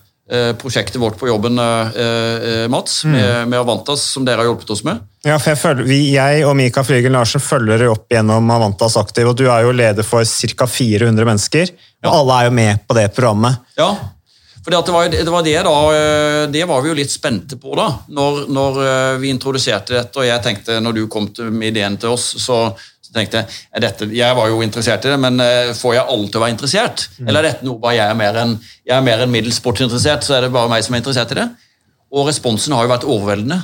prosjektet 0.60 1.00
vårt 1.02 1.18
på 1.20 1.28
jobben, 1.28 1.60
eh, 1.60 1.88
eh, 1.88 2.68
Mats, 2.68 3.04
mm. 3.04 3.14
med, 3.14 3.48
med, 3.48 3.60
Avantas, 3.60 4.04
som 4.04 4.26
dere 4.26 4.44
har 4.44 4.50
hjulpet 4.50 4.74
oss 4.76 4.84
med. 4.84 5.00
Ja, 5.24 5.38
for 5.40 5.54
jeg, 5.54 5.60
følger, 5.62 5.88
vi, 5.88 6.02
jeg 6.16 6.44
og 6.48 6.56
Mika 6.60 6.84
Flygel 6.84 7.16
Larsen 7.16 7.44
følger 7.44 7.88
opp 7.92 8.12
gjennom 8.12 8.52
Avantas 8.52 8.98
Aktiv, 9.00 9.30
og 9.30 9.38
du 9.40 9.46
er 9.48 9.64
jo 9.64 9.72
leder 9.76 10.04
for 10.08 10.28
ca. 10.28 10.68
400 10.68 11.30
mennesker, 11.32 11.72
og 12.04 12.12
ja. 12.12 12.14
alle 12.20 12.38
er 12.38 12.50
jo 12.50 12.56
med 12.60 12.86
på 12.88 13.00
det 13.00 13.08
programmet. 13.16 13.64
Ja, 13.80 13.92
for 14.68 14.76
det 14.76 14.92
var, 14.92 15.08
det, 15.14 15.32
var 15.32 15.44
det, 15.46 15.56
da, 15.64 15.76
det 16.52 16.66
var 16.68 16.82
vi 16.84 16.90
jo 16.92 16.96
litt 16.98 17.12
spente 17.14 17.56
på 17.56 17.72
da, 17.80 17.86
når, 18.12 18.42
når 18.52 18.80
vi 19.22 19.30
introduserte 19.32 19.96
dette, 19.96 20.20
og 20.20 20.28
jeg 20.28 20.44
tenkte, 20.44 20.82
når 20.84 20.98
du 20.98 21.06
kom 21.08 21.30
med 21.56 21.70
ideen 21.72 21.96
til 21.96 22.18
oss, 22.18 22.34
så 22.44 22.66
så 23.18 23.24
tenkte 23.24 23.44
jeg 23.48 23.84
dette, 23.84 24.08
jeg 24.14 24.38
var 24.38 24.50
jo 24.52 24.60
interessert 24.62 25.06
i 25.06 25.14
det, 25.14 25.18
men 25.22 25.42
eh, 25.42 25.72
får 25.78 25.96
jeg 25.96 26.06
alle 26.14 26.28
til 26.30 26.40
å 26.40 26.44
være 26.44 26.54
interessert? 26.54 27.08
Mm. 27.18 27.24
Eller 27.28 27.40
er 27.40 27.50
dette 27.50 27.66
noe 27.68 27.82
bare 27.82 27.98
jeg 27.98 28.12
er 28.12 28.20
mer 28.20 28.38
enn 28.44 28.54
jeg 28.60 28.94
er 28.98 29.08
mer 29.08 29.24
enn 29.24 29.34
middels 29.34 29.58
sportsinteressert, 29.58 30.28
så 30.28 30.38
er 30.38 30.46
det 30.46 30.54
bare 30.54 30.70
meg 30.72 30.86
som 30.86 30.96
er 30.96 31.02
interessert 31.02 31.34
i 31.34 31.40
det? 31.40 31.48
Og 32.14 32.30
responsen 32.30 32.76
har 32.78 32.86
jo 32.86 32.94
vært 32.94 33.08
overveldende. 33.08 33.60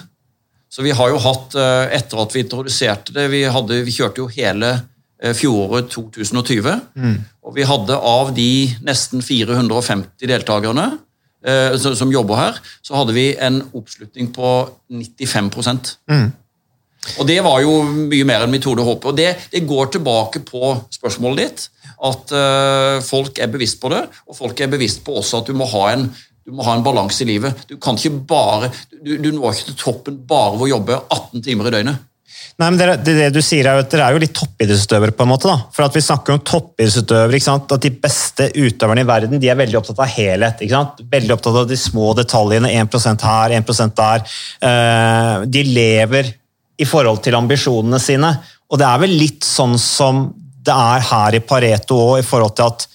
Så 0.73 0.83
vi 0.83 0.95
har 0.97 1.11
jo 1.11 1.21
hatt, 1.21 1.53
eh, 1.59 1.93
etter 1.99 2.23
at 2.23 2.33
vi 2.33 2.41
introduserte 2.43 3.13
det 3.13 3.29
Vi, 3.29 3.43
hadde, 3.45 3.83
vi 3.85 3.93
kjørte 3.93 4.23
jo 4.23 4.29
hele 4.33 4.73
eh, 5.21 5.35
fjoråret 5.37 5.93
2020. 5.93 6.73
Mm. 6.97 7.17
Og 7.45 7.55
vi 7.55 7.67
hadde 7.69 7.99
av 7.99 8.33
de 8.35 8.51
nesten 8.81 9.21
450 9.21 10.29
deltakerne 10.29 10.93
som 11.43 12.07
jobber 12.07 12.37
her, 12.39 12.59
så 12.79 12.95
hadde 12.95 13.11
vi 13.11 13.25
en 13.35 13.57
oppslutning 13.75 14.29
på 14.31 14.51
95 14.87 15.49
mm. 16.07 16.29
Og 17.19 17.27
det 17.27 17.39
var 17.43 17.61
jo 17.63 17.79
mye 17.83 18.27
mer 18.27 18.45
enn 18.45 18.53
vi 18.55 18.61
torde 18.63 18.85
håpe. 18.87 19.11
Og 19.11 19.17
det, 19.17 19.33
det, 19.51 19.65
går 19.67 19.91
tilbake 19.97 20.43
på 20.47 20.75
spørsmålet 20.93 21.41
ditt. 21.43 21.65
At 22.03 22.31
uh, 22.35 22.99
folk 23.03 23.39
er 23.39 23.51
bevisst 23.51 23.81
på 23.81 23.91
det, 23.93 24.05
og 24.27 24.37
folk 24.37 24.63
er 24.63 24.71
bevisst 24.71 25.03
på 25.05 25.17
også 25.19 25.43
at 25.43 25.51
du 25.51 25.57
må 25.57 25.67
ha 25.71 25.83
en, 25.93 26.07
du 26.43 26.55
må 26.55 26.65
ha 26.67 26.77
en 26.77 26.85
balanse 26.85 27.23
i 27.23 27.29
livet. 27.29 27.67
Du 27.69 27.77
kan 27.81 27.99
ikke 27.99 28.23
bare, 28.27 28.71
du, 28.95 29.15
du 29.19 29.29
når 29.35 29.53
ikke 29.53 29.69
til 29.71 29.79
toppen 29.79 30.23
bare 30.27 30.57
ved 30.57 30.67
å 30.67 30.73
jobbe 30.77 30.99
18 31.05 31.45
timer 31.45 31.69
i 31.69 31.77
døgnet. 31.77 32.09
Nei, 32.59 32.67
men 32.67 32.77
det, 32.77 32.87
det, 33.01 33.13
det, 33.17 33.29
du 33.33 33.39
sier 33.41 33.65
er 33.65 33.79
jo 33.79 33.83
at 33.85 33.89
Dere 33.89 34.05
er 34.05 34.15
jo 34.15 34.21
litt 34.21 34.33
toppidrettsutøvere. 34.37 35.15
på 35.17 35.25
en 35.25 35.31
måte 35.31 35.49
da. 35.49 35.55
For 35.73 35.87
at 35.87 35.95
Vi 35.95 36.03
snakker 36.05 36.35
om 36.35 36.43
toppidrettsutøvere. 36.45 37.33
ikke 37.39 37.47
sant? 37.47 37.73
At 37.73 37.85
De 37.85 37.91
beste 38.03 38.49
utøverne 38.53 39.01
i 39.01 39.09
verden 39.09 39.41
de 39.41 39.49
er 39.49 39.57
veldig 39.57 39.79
opptatt 39.79 40.03
av 40.03 40.11
helhet. 40.13 40.61
ikke 40.61 40.75
sant? 40.75 41.01
Veldig 41.15 41.33
opptatt 41.33 41.59
av 41.63 41.67
de 41.71 41.79
små 41.79 42.11
detaljene. 42.19 42.69
1% 42.83 43.25
her, 43.29 43.57
1% 43.57 43.97
der. 43.97 44.27
Uh, 44.61 45.47
de 45.49 45.65
lever 45.71 46.29
i 46.79 46.87
forhold 46.89 47.21
til 47.25 47.37
ambisjonene 47.37 47.99
sine. 48.01 48.31
Og 48.71 48.79
det 48.81 48.87
er 48.87 49.03
vel 49.03 49.13
litt 49.19 49.45
sånn 49.45 49.77
som 49.81 50.25
det 50.63 50.73
er 50.73 51.03
her 51.09 51.37
i 51.37 51.43
Pareto 51.43 51.97
òg, 51.99 52.21
i 52.21 52.25
forhold 52.25 52.55
til 52.57 52.69
at 52.71 52.87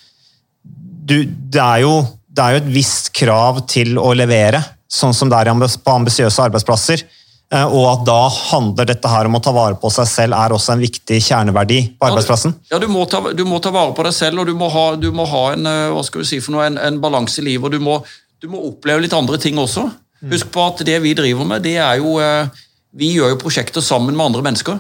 du, 1.09 1.21
det, 1.25 1.61
er 1.63 1.85
jo, 1.85 2.01
det 2.29 2.45
er 2.45 2.57
jo 2.57 2.63
et 2.63 2.73
visst 2.73 3.13
krav 3.17 3.63
til 3.71 3.97
å 4.01 4.13
levere, 4.17 4.61
sånn 4.89 5.15
som 5.17 5.31
det 5.31 5.39
er 5.41 5.53
på 5.53 5.95
ambisiøse 5.95 6.49
arbeidsplasser. 6.49 7.05
Eh, 7.49 7.65
og 7.65 7.87
at 7.89 8.03
da 8.05 8.19
handler 8.29 8.89
dette 8.91 9.09
her 9.09 9.29
om 9.29 9.39
å 9.39 9.41
ta 9.41 9.55
vare 9.57 9.79
på 9.81 9.89
seg 9.93 10.09
selv, 10.11 10.37
er 10.37 10.53
også 10.53 10.75
en 10.75 10.83
viktig 10.85 11.21
kjerneverdi 11.25 11.79
på 11.97 12.09
arbeidsplassen? 12.11 12.53
Ja, 12.69 12.81
du 12.83 12.89
må 12.93 13.07
ta, 13.09 13.23
du 13.33 13.45
må 13.49 13.61
ta 13.65 13.73
vare 13.73 13.95
på 13.97 14.05
deg 14.05 14.17
selv, 14.17 14.43
og 14.43 14.51
du 14.51 14.57
må 14.59 14.69
ha, 14.73 14.85
du 15.01 15.09
må 15.17 15.25
ha 15.29 15.45
en, 15.55 15.65
eh, 15.69 15.87
hva 15.95 16.05
skal 16.05 16.27
si 16.29 16.43
for 16.45 16.57
noe, 16.57 16.67
en, 16.69 16.77
en 16.77 17.01
balanse 17.01 17.41
i 17.41 17.47
livet. 17.47 17.65
og 17.65 17.73
du 17.73 17.85
må, 17.85 18.03
du 18.43 18.51
må, 18.53 18.61
oppleve 18.69 19.07
litt 19.07 19.17
andre 19.17 19.41
ting 19.41 19.57
også. 19.61 19.87
Mm. 20.21 20.33
Husk 20.35 20.53
på 20.53 20.67
at 20.67 20.85
det 20.85 20.99
vi 21.05 21.15
driver 21.17 21.49
med, 21.49 21.65
det 21.65 21.79
er 21.81 22.03
jo 22.03 22.19
eh, 22.21 22.53
vi 22.99 23.13
gjør 23.15 23.35
jo 23.35 23.43
prosjekter 23.43 23.85
sammen 23.85 24.17
med 24.17 24.31
andre 24.31 24.45
mennesker. 24.45 24.79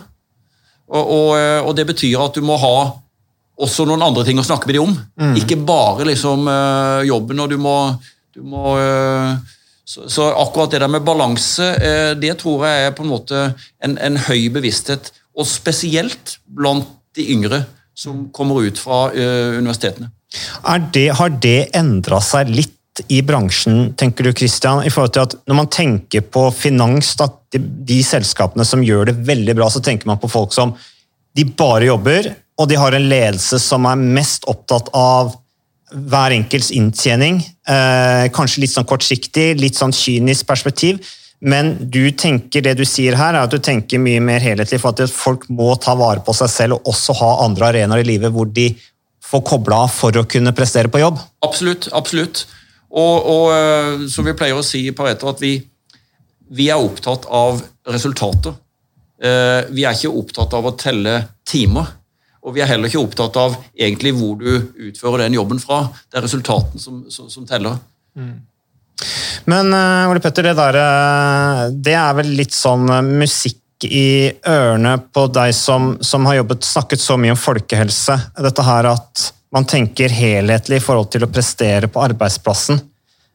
Og, 0.88 1.02
og, 1.02 1.28
eh, 1.36 1.60
og, 1.60 1.74
det 1.76 1.86
betyr 1.90 2.24
at 2.24 2.38
du 2.38 2.44
må 2.44 2.56
ha 2.60 2.74
også 3.58 3.84
noen 3.88 4.04
andre 4.06 4.24
ting 4.26 4.38
å 4.40 4.46
snakke 4.46 4.70
med 4.70 4.78
dem 4.78 4.88
om. 4.88 4.96
Mm. 5.20 5.36
Ikke 5.40 5.58
bare 5.66 6.06
liksom 6.06 6.46
uh, 6.46 7.02
jobben, 7.06 7.40
og 7.42 7.50
du 7.50 7.56
må, 7.58 7.74
du 8.36 8.44
må 8.46 8.76
uh, 8.78 9.34
så, 9.82 10.06
så, 10.06 10.28
akkurat 10.30 10.70
det 10.70 10.82
der 10.84 10.92
med 10.92 11.02
balanse, 11.02 11.66
det 12.20 12.36
tror 12.38 12.66
jeg 12.68 12.86
er 12.86 12.94
på 12.94 13.02
en 13.06 13.10
måte 13.10 13.40
en, 13.82 13.96
en 13.96 14.20
høy 14.28 14.46
bevissthet. 14.54 15.10
Og 15.34 15.48
spesielt 15.48 16.36
blant 16.44 16.86
de 17.16 17.24
yngre 17.32 17.62
som 17.98 18.28
kommer 18.36 18.68
ut 18.68 18.78
fra 18.78 19.08
universitetene. 19.10 20.12
Det, 20.92 21.06
har 21.16 21.32
det 21.40 21.70
endra 21.74 22.20
seg 22.22 22.52
litt 22.52 22.77
i 23.08 23.20
bransjen, 23.22 23.92
tenker 23.98 24.26
du 24.26 24.32
Christian, 24.32 24.82
i 24.84 24.90
forhold 24.92 25.14
til 25.14 25.24
at 25.26 25.36
når 25.48 25.58
man 25.60 25.70
tenker 25.72 26.24
på 26.26 26.48
finans, 26.54 27.14
da, 27.18 27.28
de, 27.54 27.60
de, 27.88 27.98
selskapene 28.04 28.66
som 28.66 28.84
gjør 28.84 29.10
det 29.10 29.18
veldig 29.28 29.56
bra, 29.58 29.68
så 29.72 29.82
tenker 29.84 30.10
man 30.10 30.20
på 30.22 30.30
folk 30.32 30.54
som 30.56 30.74
de 31.36 31.44
bare 31.58 31.88
jobber, 31.88 32.32
og 32.58 32.70
de 32.70 32.78
har 32.80 32.96
en 32.96 33.08
ledelse 33.10 33.60
som 33.62 33.86
er 33.86 34.00
mest 34.18 34.48
opptatt 34.50 34.90
av 34.96 35.36
hver 35.88 36.34
enkelts 36.34 36.72
inntjening. 36.74 37.38
Eh, 37.68 38.26
kanskje 38.34 38.64
litt 38.64 38.74
sånn 38.74 38.88
kortsiktig, 38.88 39.52
litt 39.60 39.78
sånn 39.78 39.94
kynisk 39.94 40.48
perspektiv. 40.48 40.98
Men 41.38 41.76
du 41.78 42.10
tenker 42.18 42.64
det 42.66 42.74
du 42.80 42.84
sier 42.88 43.14
her, 43.16 43.36
er 43.36 43.46
at 43.46 43.54
du 43.54 43.62
tenker 43.62 44.02
mye 44.02 44.20
mer 44.24 44.42
helhetlig 44.42 44.80
for 44.82 44.90
at 44.90 45.14
folk 45.14 45.46
må 45.54 45.70
ta 45.80 45.94
vare 45.98 46.24
på 46.26 46.34
seg 46.34 46.50
selv 46.50 46.78
og 46.78 46.90
også 46.92 47.14
ha 47.20 47.30
andre 47.44 47.70
arenaer 47.70 48.02
i 48.02 48.08
livet 48.10 48.34
hvor 48.34 48.50
de 48.50 48.72
får 49.28 49.44
kobla 49.46 49.84
av 49.86 49.92
for 49.92 50.16
å 50.18 50.26
kunne 50.28 50.54
prestere 50.56 50.90
på 50.90 51.02
jobb? 51.02 51.20
Absolutt. 51.46 51.90
absolutt. 51.92 52.46
Og, 52.88 53.28
og 53.28 53.44
eh, 53.52 54.06
som 54.08 54.26
vi 54.26 54.36
pleier 54.36 54.56
å 54.56 54.64
si 54.64 54.86
i 54.88 54.94
Pareto, 54.96 55.28
at 55.28 55.42
vi, 55.42 55.56
vi 56.56 56.70
er 56.72 56.80
opptatt 56.80 57.28
av 57.28 57.60
resultater. 57.88 58.56
Eh, 59.20 59.68
vi 59.74 59.84
er 59.84 59.96
ikke 59.96 60.14
opptatt 60.14 60.56
av 60.56 60.68
å 60.70 60.76
telle 60.78 61.20
timer. 61.48 61.94
Og 62.46 62.54
vi 62.56 62.62
er 62.64 62.70
heller 62.70 62.88
ikke 62.88 63.02
opptatt 63.02 63.36
av 63.40 63.56
egentlig 63.74 64.14
hvor 64.16 64.38
du 64.40 64.50
utfører 64.88 65.26
den 65.26 65.36
jobben 65.36 65.60
fra. 65.60 65.82
Det 66.08 66.20
er 66.20 66.24
resultatene 66.24 66.80
som, 66.80 67.02
som, 67.12 67.28
som 67.32 67.46
teller. 67.48 67.76
Mm. 68.16 68.36
Men 69.50 69.72
uh, 69.74 70.10
Ole 70.10 70.22
Petter, 70.22 70.48
det 70.48 70.54
der, 70.58 70.78
det 71.74 71.94
er 71.98 72.14
vel 72.18 72.30
litt 72.38 72.54
sånn 72.56 72.88
musikk 73.18 73.86
i 73.86 74.30
ørene 74.48 74.96
på 75.14 75.26
deg 75.30 75.52
som, 75.54 75.92
som 76.02 76.26
har 76.26 76.40
jobbet, 76.40 76.66
snakket 76.66 77.02
så 77.02 77.18
mye 77.20 77.34
om 77.34 77.38
folkehelse. 77.38 78.16
Dette 78.42 78.64
her 78.66 78.88
at 78.90 79.28
man 79.54 79.66
tenker 79.68 80.12
helhetlig 80.12 80.80
i 80.80 80.84
forhold 80.84 81.10
til 81.12 81.24
å 81.24 81.30
prestere 81.32 81.88
på 81.90 82.02
arbeidsplassen. 82.04 82.80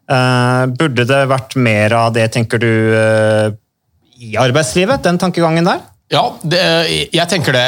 Uh, 0.03 0.67
burde 0.75 1.05
det 1.07 1.21
vært 1.31 1.55
mer 1.55 1.95
av 1.95 2.13
det, 2.15 2.27
tenker 2.35 2.61
du, 2.61 2.71
uh, 2.93 3.49
i 4.19 4.35
arbeidslivet? 4.39 5.01
Den 5.05 5.19
tankegangen 5.21 5.67
der? 5.67 5.83
Ja, 6.13 6.25
det, 6.43 6.61
jeg 7.15 7.27
tenker 7.31 7.55
det. 7.55 7.67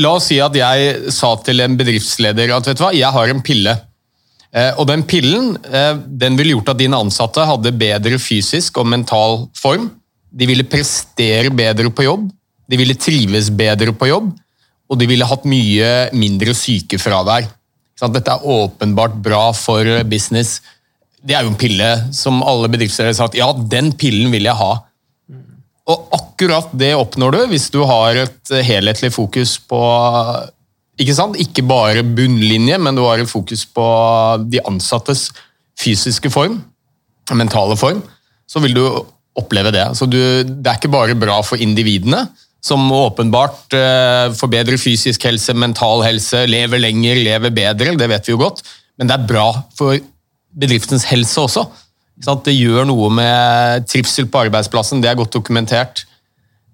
La 0.00 0.14
oss 0.18 0.28
si 0.30 0.38
at 0.42 0.54
jeg 0.54 1.12
sa 1.14 1.32
til 1.42 1.64
en 1.64 1.78
bedriftsleder 1.78 2.52
at 2.54 2.68
vet 2.68 2.78
du 2.78 2.84
hva, 2.84 2.92
jeg 2.94 3.10
har 3.16 3.32
en 3.32 3.42
pille. 3.44 3.74
Uh, 4.54 4.72
og 4.82 4.86
den 4.90 5.06
pillen 5.06 5.54
den 6.20 6.36
ville 6.38 6.56
gjort 6.56 6.72
at 6.72 6.80
dine 6.80 6.98
ansatte 6.98 7.46
hadde 7.46 7.74
bedre 7.78 8.20
fysisk 8.22 8.78
og 8.82 8.90
mental 8.92 9.48
form. 9.58 9.88
De 10.30 10.46
ville 10.46 10.68
prestere 10.68 11.50
bedre 11.50 11.90
på 11.90 12.06
jobb. 12.06 12.28
De 12.70 12.78
ville 12.78 12.94
trives 12.94 13.48
bedre 13.50 13.94
på 13.96 14.10
jobb. 14.12 14.30
Og 14.90 14.98
de 14.98 15.06
ville 15.10 15.26
hatt 15.26 15.46
mye 15.48 15.90
mindre 16.18 16.54
sykefravær. 16.54 17.48
Sant? 18.00 18.16
Dette 18.16 18.32
er 18.32 18.46
åpenbart 18.48 19.18
bra 19.20 19.50
for 19.56 19.84
business. 20.08 20.60
Det 21.20 21.36
er 21.36 21.44
jo 21.44 21.52
en 21.52 21.60
pille 21.60 21.88
som 22.16 22.40
alle 22.48 22.70
bedriftsledere 22.72 23.12
har 23.12 23.18
sagt 23.18 23.36
ja, 23.36 23.50
den 23.52 23.92
pillen 24.00 24.32
vil 24.32 24.48
jeg 24.48 24.56
ha. 24.56 24.70
Og 25.90 26.14
akkurat 26.16 26.72
det 26.80 26.94
oppnår 26.96 27.34
du 27.34 27.40
hvis 27.52 27.68
du 27.74 27.82
har 27.88 28.22
et 28.22 28.54
helhetlig 28.64 29.12
fokus 29.12 29.58
på 29.68 29.80
ikke 31.00 31.16
sant? 31.16 31.38
Ikke 31.40 31.64
bare 31.64 32.04
bunnlinje, 32.04 32.76
men 32.80 32.96
du 32.96 33.04
har 33.06 33.20
et 33.20 33.30
fokus 33.30 33.64
på 33.64 33.84
de 34.52 34.60
ansattes 34.68 35.30
fysiske 35.80 36.28
form, 36.32 36.58
mentale 37.32 37.76
form. 37.80 38.02
Så 38.44 38.60
vil 38.60 38.76
du 38.76 38.84
oppleve 39.38 39.72
det. 39.72 39.86
Så 39.96 40.08
du, 40.10 40.18
det 40.44 40.66
er 40.66 40.76
ikke 40.76 40.92
bare 40.92 41.16
bra 41.16 41.38
for 41.46 41.60
individene, 41.62 42.26
som 42.64 42.82
åpenbart 42.92 43.74
eh, 43.76 44.32
forbedrer 44.36 44.80
fysisk 44.80 45.24
helse, 45.28 45.54
mental 45.56 46.04
helse, 46.04 46.44
lever 46.50 46.82
lenger, 46.82 47.20
lever 47.24 47.54
bedre, 47.56 47.94
det 47.96 48.10
vet 48.12 48.28
vi 48.28 48.34
jo 48.34 48.40
godt, 48.42 48.62
men 49.00 49.08
det 49.08 49.16
er 49.16 49.28
bra 49.30 49.46
for 49.78 49.96
bedriftens 50.50 51.06
helse 51.08 51.40
også. 51.40 51.64
Det 52.44 52.52
gjør 52.52 52.84
noe 52.90 53.08
med 53.16 53.86
trivsel 53.88 54.28
på 54.28 54.42
arbeidsplassen, 54.44 55.00
det 55.00 55.08
er 55.08 55.16
godt 55.16 55.32
dokumentert. 55.32 56.04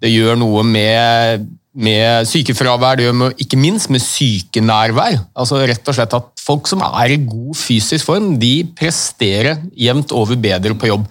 Det 0.02 0.10
gjør 0.10 0.34
noe 0.40 0.64
med, 0.66 1.46
med 1.72 2.26
sykefravær, 2.26 2.98
det 2.98 3.06
gjør 3.06 3.20
med, 3.20 3.36
ikke 3.40 3.60
minst 3.60 3.92
med 3.94 4.02
sykenærvær. 4.02 5.20
Altså 5.38 5.62
rett 5.62 5.86
og 5.86 5.96
slett 5.96 6.18
at 6.18 6.32
Folk 6.46 6.68
som 6.70 6.82
er 6.86 7.10
i 7.10 7.22
god 7.26 7.56
fysisk 7.58 8.06
form, 8.06 8.36
de 8.38 8.60
presterer 8.78 9.64
jevnt 9.74 10.12
over 10.14 10.38
bedre 10.38 10.76
på 10.78 10.92
jobb. 10.92 11.06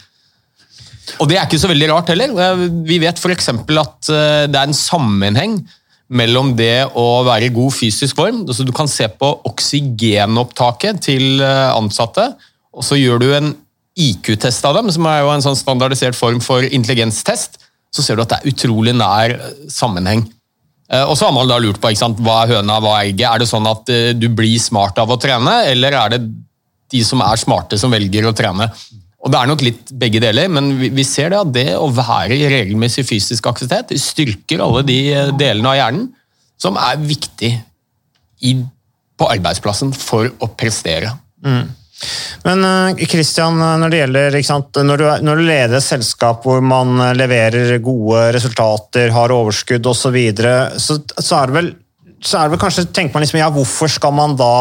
Og 1.19 1.29
det 1.29 1.37
er 1.37 1.47
ikke 1.47 1.61
så 1.61 1.69
veldig 1.69 1.89
rart 1.91 2.11
heller. 2.11 2.61
Vi 2.87 2.99
vet 3.01 3.19
f.eks. 3.21 3.49
at 3.51 4.11
eh, 4.11 4.45
det 4.49 4.59
er 4.59 4.69
en 4.69 4.77
sammenheng 4.77 5.59
mellom 6.15 6.53
det 6.57 6.85
å 6.97 7.23
være 7.25 7.47
i 7.47 7.53
god 7.53 7.73
fysisk 7.73 8.19
form 8.19 8.43
altså 8.43 8.61
Du 8.61 8.69
kan 8.77 8.85
se 8.85 9.07
på 9.09 9.25
oksygenopptaket 9.49 10.99
til 11.07 11.41
eh, 11.41 11.69
ansatte, 11.73 12.27
og 12.75 12.85
så 12.85 12.99
gjør 12.99 13.21
du 13.23 13.29
en 13.33 13.53
IQ-test 13.95 14.65
av 14.67 14.75
dem, 14.77 14.91
som 14.91 15.07
er 15.07 15.21
jo 15.23 15.31
en 15.31 15.45
sånn 15.45 15.57
standardisert 15.57 16.17
form 16.17 16.41
for 16.43 16.65
intelligenstest. 16.67 17.61
Så 17.95 18.03
ser 18.03 18.17
du 18.17 18.25
at 18.25 18.33
det 18.33 18.41
er 18.41 18.51
utrolig 18.51 18.91
nær 18.97 19.37
eh, 19.37 19.53
sammenheng. 19.71 20.25
Og 20.85 21.15
så 21.17 21.25
har 21.25 21.31
man 21.33 21.47
da 21.49 21.55
lurt 21.57 21.79
på 21.81 21.89
hva 22.21 22.33
er 22.43 22.51
høna, 22.51 22.75
hva 22.77 22.91
er 22.99 23.07
egget. 23.07 23.23
Er 23.25 23.41
det 23.41 23.47
sånn 23.49 23.65
at 23.65 23.87
du 24.19 24.27
blir 24.37 24.59
smart 24.61 24.99
av 25.01 25.09
å 25.09 25.15
trene, 25.17 25.63
eller 25.71 25.95
er 25.97 26.11
det 26.13 26.19
de 26.93 27.01
som 27.01 27.23
er 27.25 27.41
smarte, 27.41 27.79
som 27.81 27.89
velger 27.89 28.27
å 28.29 28.35
trene? 28.37 28.67
Og 29.25 29.31
Det 29.33 29.39
er 29.39 29.49
nok 29.49 29.63
litt 29.65 29.93
begge 29.97 30.21
deler, 30.21 30.49
men 30.53 30.69
vi, 30.77 31.03
ser 31.07 31.31
det 31.33 31.39
at 31.41 31.53
det 31.53 31.69
å 31.79 31.89
være 31.89 32.35
i 32.37 32.49
regelmessig 32.51 33.07
fysisk 33.09 33.47
aktivitet 33.49 33.95
styrker 33.97 34.61
alle 34.61 34.83
de 34.85 34.99
eh, 35.09 35.31
delene 35.33 35.71
av 35.71 35.79
hjernen 35.79 36.11
som 36.61 36.77
er 36.77 37.01
viktig 37.01 37.49
i, 38.45 38.53
på 39.17 39.31
arbeidsplassen 39.33 39.95
for 39.97 40.29
å 40.29 40.51
prestere. 40.53 41.09
Mm. 41.41 41.65
Men 42.45 42.67
Kristian, 43.01 43.57
eh, 43.65 43.73
når 43.81 43.93
det 43.95 44.01
gjelder 44.03 44.37
sant, 44.45 44.77
når, 44.77 45.01
du, 45.01 45.07
når, 45.25 45.41
du, 45.41 45.47
leder 45.49 45.79
et 45.79 45.87
selskap 45.87 46.45
hvor 46.45 46.61
man 46.61 46.93
eh, 47.07 47.15
leverer 47.17 47.79
gode 47.81 48.27
resultater, 48.35 49.09
har 49.15 49.33
overskudd 49.33 49.89
osv., 49.89 50.05
så, 50.05 50.13
videre, 50.13 50.55
så, 50.77 50.99
så, 51.17 51.25
så 51.31 51.41
er 51.41 51.49
det 51.49 51.57
vel 52.53 52.61
kanskje 52.61 52.87
tenker 52.93 53.17
man 53.17 53.25
liksom, 53.25 53.41
ja, 53.41 53.49
hvorfor 53.53 53.89
skal 53.91 54.13
man 54.15 54.37
da 54.37 54.53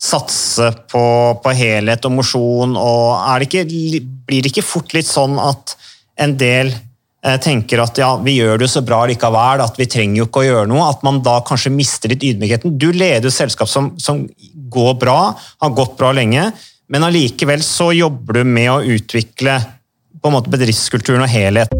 satse 0.00 0.70
på, 0.88 1.02
på 1.44 1.52
helhet 1.56 2.06
og 2.08 2.14
mosjon, 2.16 2.76
og 2.78 3.40
det 3.40 3.50
ikke, 3.50 3.66
blir 4.26 4.44
det 4.44 4.52
ikke 4.54 4.64
fort 4.64 4.94
litt 4.96 5.08
sånn 5.08 5.36
at 5.42 5.74
en 6.20 6.32
del 6.40 6.70
eh, 6.72 7.36
tenker 7.42 7.82
at 7.84 8.00
ja, 8.00 8.14
vi 8.24 8.38
gjør 8.38 8.62
det 8.62 8.70
så 8.72 8.82
bra 8.86 9.02
likevel, 9.10 9.60
at 9.64 9.76
vi 9.80 9.88
trenger 9.90 10.22
jo 10.22 10.28
ikke 10.30 10.42
å 10.42 10.46
gjøre 10.48 10.70
noe, 10.72 10.88
at 10.88 11.04
man 11.06 11.20
da 11.24 11.36
kanskje 11.46 11.74
mister 11.74 12.12
litt 12.12 12.24
ydmykheten. 12.30 12.78
Du 12.80 12.88
leder 12.92 13.28
et 13.28 13.36
selskap 13.36 13.68
som, 13.68 13.92
som 14.00 14.24
går 14.72 14.96
bra, 15.02 15.18
har 15.36 15.76
gått 15.76 15.98
bra 16.00 16.14
lenge, 16.16 16.48
men 16.90 17.06
allikevel 17.06 17.62
så 17.64 17.92
jobber 17.94 18.40
du 18.40 18.56
med 18.56 18.72
å 18.72 18.80
utvikle 18.96 19.60
på 20.20 20.28
en 20.28 20.36
måte 20.36 20.52
bedriftskulturen 20.52 21.24
og 21.24 21.32
helhet. 21.32 21.79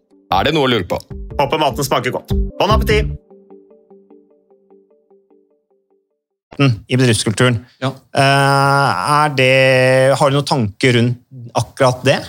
Er 0.31 0.47
det 0.47 0.53
noe 0.55 0.63
å 0.63 0.71
lure 0.71 0.87
på? 0.87 0.95
Håper 1.39 1.59
maten 1.59 1.83
smaker 1.83 2.13
godt. 2.15 2.31
Bon 2.59 2.71
appétit! 2.71 3.11
I 6.61 6.97
bedriftskulturen. 6.99 7.57
Ja. 7.81 7.89
Eh, 7.89 8.89
Er 9.11 9.31
det, 9.35 10.15
har 10.19 10.29
du 10.29 10.35
noen 10.37 10.47
tanker 10.47 10.93
rundt 10.93 11.17
akkurat 11.57 12.03
det? 12.05 12.19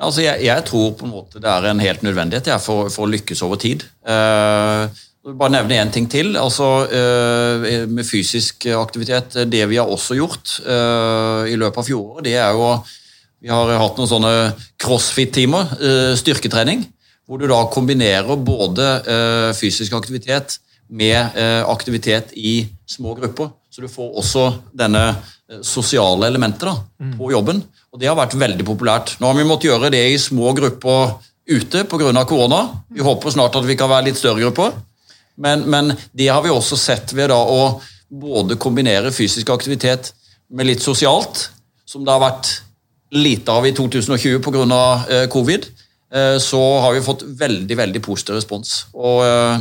Altså, 0.00 0.22
jeg, 0.24 0.44
jeg 0.44 0.64
tror 0.68 0.92
på 0.98 1.06
en 1.06 1.14
måte 1.14 1.40
det 1.40 1.48
er 1.48 1.68
en 1.70 1.80
helt 1.80 2.02
nødvendighet 2.04 2.50
jeg, 2.50 2.62
for, 2.64 2.90
for 2.92 3.06
å 3.06 3.12
lykkes 3.12 3.42
over 3.46 3.58
tid. 3.60 3.82
Uh, 4.06 4.88
bare 5.36 5.54
nevne 5.54 5.80
én 5.80 5.90
ting 5.92 6.06
til. 6.12 6.32
altså 6.40 6.68
uh, 6.88 7.66
Med 7.90 8.06
fysisk 8.08 8.68
aktivitet. 8.78 9.36
Det 9.50 9.64
vi 9.68 9.80
har 9.80 9.90
også 9.90 10.16
gjort 10.16 10.54
uh, 10.64 11.44
i 11.50 11.56
løpet 11.58 11.82
av 11.82 11.88
fjoråret, 11.88 12.24
det 12.28 12.38
er 12.40 12.56
jo 12.56 12.72
Vi 13.40 13.48
har 13.48 13.74
hatt 13.80 13.96
noen 13.96 14.08
sånne 14.08 14.32
crossfit-timer, 14.80 15.70
styrketrening, 16.20 16.82
hvor 17.30 17.38
du 17.38 17.46
da 17.46 17.60
kombinerer 17.70 18.40
både 18.42 18.86
eh, 19.06 19.48
fysisk 19.54 19.94
aktivitet 19.94 20.56
med 20.90 21.36
eh, 21.38 21.62
aktivitet 21.62 22.32
i 22.34 22.64
små 22.90 23.14
grupper. 23.14 23.52
Så 23.70 23.84
du 23.84 23.86
får 23.88 24.16
også 24.18 24.46
denne 24.74 25.04
eh, 25.12 25.60
sosiale 25.62 26.26
elementet 26.26 26.66
da, 26.66 26.74
på 27.14 27.30
jobben. 27.30 27.62
Og 27.94 28.02
det 28.02 28.10
har 28.10 28.18
vært 28.18 28.34
veldig 28.34 28.66
populært. 28.66 29.14
Nå 29.22 29.30
har 29.30 29.38
vi 29.38 29.46
måttet 29.46 29.70
gjøre 29.70 29.92
det 29.94 30.02
i 30.10 30.18
små 30.18 30.50
grupper 30.58 31.20
ute 31.46 31.84
pga. 31.86 32.24
korona. 32.26 32.64
Vi 32.90 33.06
håper 33.06 33.30
snart 33.30 33.60
at 33.60 33.68
vi 33.68 33.78
kan 33.78 33.92
være 33.92 34.08
litt 34.08 34.18
større 34.18 34.42
grupper. 34.42 34.74
Men, 35.38 35.62
men 35.70 35.94
det 36.10 36.32
har 36.34 36.42
vi 36.42 36.50
også 36.50 36.74
sett 36.76 37.14
ved 37.14 37.30
da 37.30 37.38
å 37.38 37.76
både 38.10 38.58
kombinere 38.58 39.14
fysisk 39.14 39.54
aktivitet 39.54 40.10
med 40.50 40.66
litt 40.66 40.82
sosialt, 40.82 41.46
som 41.86 42.02
det 42.02 42.10
har 42.10 42.26
vært 42.26 42.56
lite 43.14 43.54
av 43.54 43.70
i 43.70 43.72
2020 43.74 44.42
pga. 44.42 44.82
Covid, 45.30 45.70
så 46.42 46.60
har 46.82 46.96
vi 46.96 47.02
fått 47.06 47.22
veldig 47.38 47.76
veldig 47.78 48.00
positiv 48.02 48.34
respons. 48.34 48.86
Og 48.98 49.20
eh, 49.22 49.60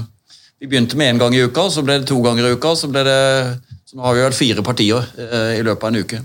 Vi 0.59 0.67
begynte 0.67 0.97
med 0.97 1.13
én 1.13 1.19
gang 1.21 1.35
i 1.35 1.43
uka, 1.45 1.69
så 1.69 1.83
ble 1.85 1.99
det 2.01 2.07
to 2.09 2.17
ganger 2.25 2.47
i 2.47 2.55
uka, 2.57 2.73
så, 2.75 2.89
ble 2.91 3.03
det, 3.05 3.19
så 3.87 3.95
nå 3.95 4.03
har 4.03 4.17
vi 4.17 4.23
vært 4.25 4.39
fire 4.39 4.63
partier 4.65 5.05
eh, 5.15 5.59
i 5.59 5.63
løpet 5.63 5.85
av 5.85 5.93
en 5.93 6.01
uke. 6.01 6.23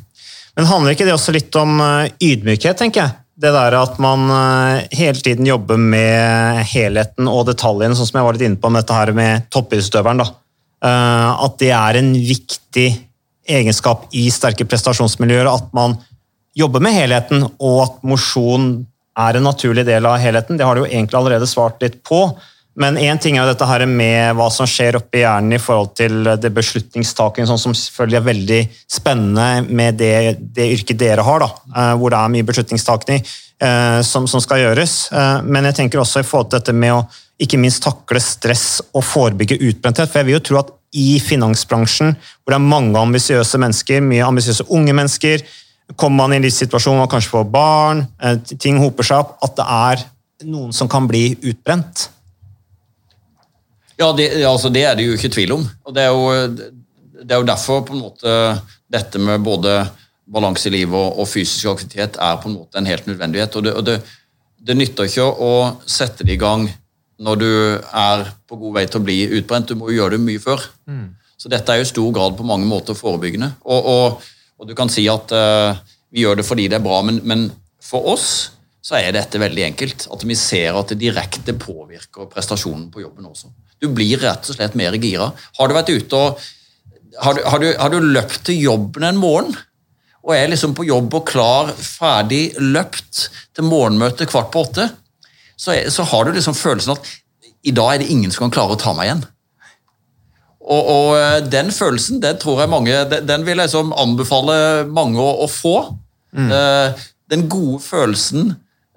Men 0.57 0.71
handler 0.71 0.95
ikke 0.95 1.07
det 1.07 1.15
også 1.15 1.35
litt 1.35 1.55
om 1.61 1.77
eh, 1.83 2.09
ydmykhet, 2.23 2.79
tenker 2.81 3.03
jeg? 3.05 3.19
Det 3.35 3.51
der 3.51 3.75
at 3.75 3.99
man 4.03 4.29
eh, 4.31 4.87
hele 4.95 5.19
tiden 5.19 5.47
jobber 5.47 5.79
med 5.81 6.63
helheten 6.71 7.29
og 7.31 7.49
detaljene, 7.51 7.97
sånn 7.99 8.09
som 8.11 8.21
jeg 8.21 8.27
var 8.27 8.39
litt 8.39 8.47
inne 8.47 8.61
på 8.63 8.71
med 8.71 8.85
dette 8.85 8.99
her 8.99 9.13
med 9.17 9.49
toppidrettsutøveren. 9.55 10.23
Eh, 10.23 11.31
At 11.47 11.59
det 11.63 11.73
er 11.75 11.99
en 11.99 12.13
viktig 12.15 12.89
egenskap 13.45 14.07
i 14.17 14.29
sterke 14.33 14.67
prestasjonsmiljøer. 14.69 15.51
At 15.51 15.71
man 15.77 15.99
jobber 16.55 16.83
med 16.83 16.95
helheten, 16.95 17.43
og 17.59 17.81
at 17.83 18.03
mosjon 18.07 18.85
er 19.19 19.39
en 19.39 19.47
naturlig 19.47 19.85
del 19.87 20.07
av 20.09 20.19
helheten. 20.23 20.59
Det 20.59 20.67
har 20.67 20.75
du 20.75 20.85
jo 20.85 20.91
egentlig 20.91 21.19
allerede 21.19 21.49
svart 21.51 21.83
litt 21.85 22.01
på. 22.07 22.27
Men 22.75 22.99
én 22.99 23.21
ting 23.23 23.37
er 23.37 23.45
jo 23.45 23.53
dette 23.53 23.67
her 23.71 23.85
med 23.87 24.35
hva 24.35 24.49
som 24.51 24.67
skjer 24.67 24.99
oppi 24.99 25.21
hjernen 25.23 25.55
i 25.55 25.63
forhold 25.63 25.93
til 25.95 26.27
det 26.43 26.51
beslutningstaking, 26.57 27.47
sånn 27.47 27.61
som 27.63 27.77
selvfølgelig 27.79 28.19
er 28.19 28.29
veldig 28.29 28.61
spennende 28.91 29.49
med 29.71 30.01
det, 30.01 30.15
det 30.57 30.73
yrket 30.75 30.99
dere 30.99 31.23
har, 31.23 31.45
da, 31.45 31.51
eh, 31.71 31.93
hvor 32.01 32.11
det 32.11 32.19
er 32.19 32.33
mye 32.35 32.49
beslutningstaking 32.49 33.23
eh, 33.23 34.01
som, 34.03 34.27
som 34.31 34.43
skal 34.43 34.65
gjøres. 34.65 34.97
Eh, 35.15 35.37
Men 35.47 35.71
jeg 35.71 35.79
tenker 35.79 36.03
også 36.03 36.25
i 36.25 36.27
forhold 36.27 36.51
til 36.51 36.59
dette 36.59 36.75
med 36.75 36.97
å 36.97 37.05
ikke 37.45 37.59
minst 37.63 37.83
takle 37.87 38.23
stress 38.23 38.81
og 38.91 39.07
forebygge 39.07 39.61
utbrenthet. 39.71 40.11
For 40.11 40.23
jeg 40.23 40.31
vil 40.31 40.39
jo 40.41 40.47
tro 40.49 40.61
at 40.65 40.75
i 40.95 41.19
finansbransjen, 41.23 42.15
hvor 42.43 42.55
det 42.55 42.59
er 42.59 42.71
mange 42.75 42.99
ambisiøse 42.99 43.59
mennesker, 43.59 44.03
mye 44.03 44.27
ambisiøse 44.27 44.67
unge 44.75 44.95
mennesker, 44.95 45.43
kommer 45.97 46.25
man 46.25 46.35
i 46.35 46.39
en 46.41 46.47
livssituasjon 46.47 46.99
man 46.99 47.11
kanskje 47.13 47.33
får 47.35 47.47
barn, 47.53 48.05
eh, 48.23 48.39
ting 48.59 48.81
hoper 48.81 49.07
seg 49.07 49.25
opp, 49.25 49.37
at 49.45 49.57
det 49.59 49.67
er 49.69 50.05
noen 50.51 50.73
som 50.73 50.89
kan 50.91 51.07
bli 51.09 51.35
utbrent. 51.43 52.09
Ja, 54.01 54.11
det, 54.17 54.31
altså 54.45 54.73
det 54.75 54.85
er 54.89 54.97
det 54.99 55.07
jo 55.07 55.19
ikke 55.19 55.33
tvil 55.33 55.55
om. 55.55 55.67
Og 55.87 55.95
det 55.95 56.03
er 56.03 56.11
jo, 56.11 56.49
det 57.23 57.31
er 57.31 57.43
jo 57.43 57.51
derfor 57.51 57.85
på 57.87 57.95
en 57.95 58.03
måte 58.03 58.33
dette 58.91 59.21
med 59.23 59.45
både 59.45 59.85
balanse 60.25 60.69
i 60.71 60.75
livet 60.75 60.97
og, 60.97 61.21
og 61.21 61.29
fysisk 61.29 61.69
aktivitet 61.71 62.19
er 62.23 62.41
på 62.41 62.51
en 62.51 62.57
måte 62.59 62.81
en 62.81 62.89
helt 62.89 63.07
nødvendighet. 63.07 63.57
Og 63.57 63.67
det, 63.67 63.75
og 63.79 63.87
det, 63.87 63.99
det 64.59 64.77
nytter 64.77 65.11
ikke 65.11 65.29
å 65.29 65.53
sette 65.87 66.27
det 66.27 66.35
i 66.35 66.41
gang 66.41 66.67
når 67.23 67.39
du 67.39 67.51
er 67.79 68.25
på 68.49 68.59
god 68.59 68.75
vei 68.81 68.87
til 68.89 69.01
å 69.01 69.07
bli 69.07 69.19
utbrent. 69.39 69.71
Du 69.71 69.79
må 69.79 69.93
jo 69.93 70.01
gjøre 70.01 70.17
det 70.17 70.25
mye 70.25 70.43
før. 70.43 70.65
Så 71.39 71.51
dette 71.53 71.71
er 71.73 71.81
jo 71.81 71.87
i 71.87 71.93
stor 71.93 72.15
grad 72.17 72.39
på 72.39 72.47
mange 72.47 72.67
måter 72.67 72.97
forebyggende. 72.99 73.53
Og, 73.69 73.91
og, 73.95 74.31
og 74.59 74.69
du 74.69 74.75
kan 74.79 74.91
si 74.93 75.07
at 75.11 75.33
uh, 75.35 75.77
vi 76.15 76.23
gjør 76.23 76.41
det 76.41 76.47
fordi 76.47 76.69
det 76.71 76.79
er 76.79 76.85
bra, 76.85 77.01
men, 77.07 77.21
men 77.27 77.49
for 77.83 78.07
oss 78.15 78.29
så 78.85 78.99
er 78.99 79.15
dette 79.17 79.41
veldig 79.41 79.65
enkelt. 79.71 80.07
At 80.13 80.25
vi 80.29 80.37
ser 80.39 80.77
at 80.77 80.93
det 80.93 81.01
direkte 81.01 81.55
påvirker 81.57 82.29
prestasjonen 82.33 82.91
på 82.93 83.03
jobben 83.03 83.27
også. 83.31 83.49
Du 83.81 83.89
blir 83.93 84.21
rett 84.23 84.51
og 84.51 84.59
slett 84.59 84.77
mer 84.79 84.97
gira. 85.01 85.31
Har 85.59 85.71
du 85.71 85.77
vært 85.77 85.93
ute 85.95 86.21
og 86.21 86.43
har 87.23 87.37
du, 87.37 87.45
har, 87.47 87.63
du, 87.63 87.69
har 87.79 87.93
du 87.93 88.11
løpt 88.11 88.43
til 88.49 88.59
jobben 88.59 89.07
en 89.07 89.21
morgen, 89.21 89.55
og 90.25 90.33
er 90.35 90.49
liksom 90.51 90.73
på 90.75 90.87
jobb 90.89 91.15
og 91.15 91.27
klar, 91.29 91.71
ferdig 91.77 92.57
løpt 92.59 93.29
til 93.55 93.69
morgenmøte 93.69 94.27
kvart 94.27 94.51
på 94.55 94.65
åtte, 94.65 94.89
så, 95.55 95.77
er, 95.77 95.91
så 95.95 96.07
har 96.11 96.27
du 96.27 96.35
liksom 96.35 96.57
følelsen 96.59 96.97
at 96.97 97.11
i 97.65 97.73
dag 97.77 97.95
er 97.95 98.03
det 98.03 98.11
ingen 98.13 98.33
som 98.35 98.47
kan 98.47 98.55
klare 98.57 98.75
å 98.75 98.81
ta 98.81 98.93
meg 98.97 99.09
igjen. 99.09 99.23
Og, 100.65 100.87
og 100.89 101.09
eh, 101.19 101.39
den 101.53 101.71
følelsen, 101.75 102.23
den 102.25 102.39
tror 102.41 102.63
jeg 102.63 102.73
mange, 102.73 103.05
den, 103.13 103.45
vil 103.45 103.59
jeg 103.59 103.69
liksom 103.69 103.93
anbefale 104.01 104.57
mange 104.89 105.21
å, 105.21 105.45
å 105.45 105.49
få. 105.51 105.77
Eh, 106.35 107.05
den 107.31 107.47
gode 107.49 107.81
følelsen 107.81 108.51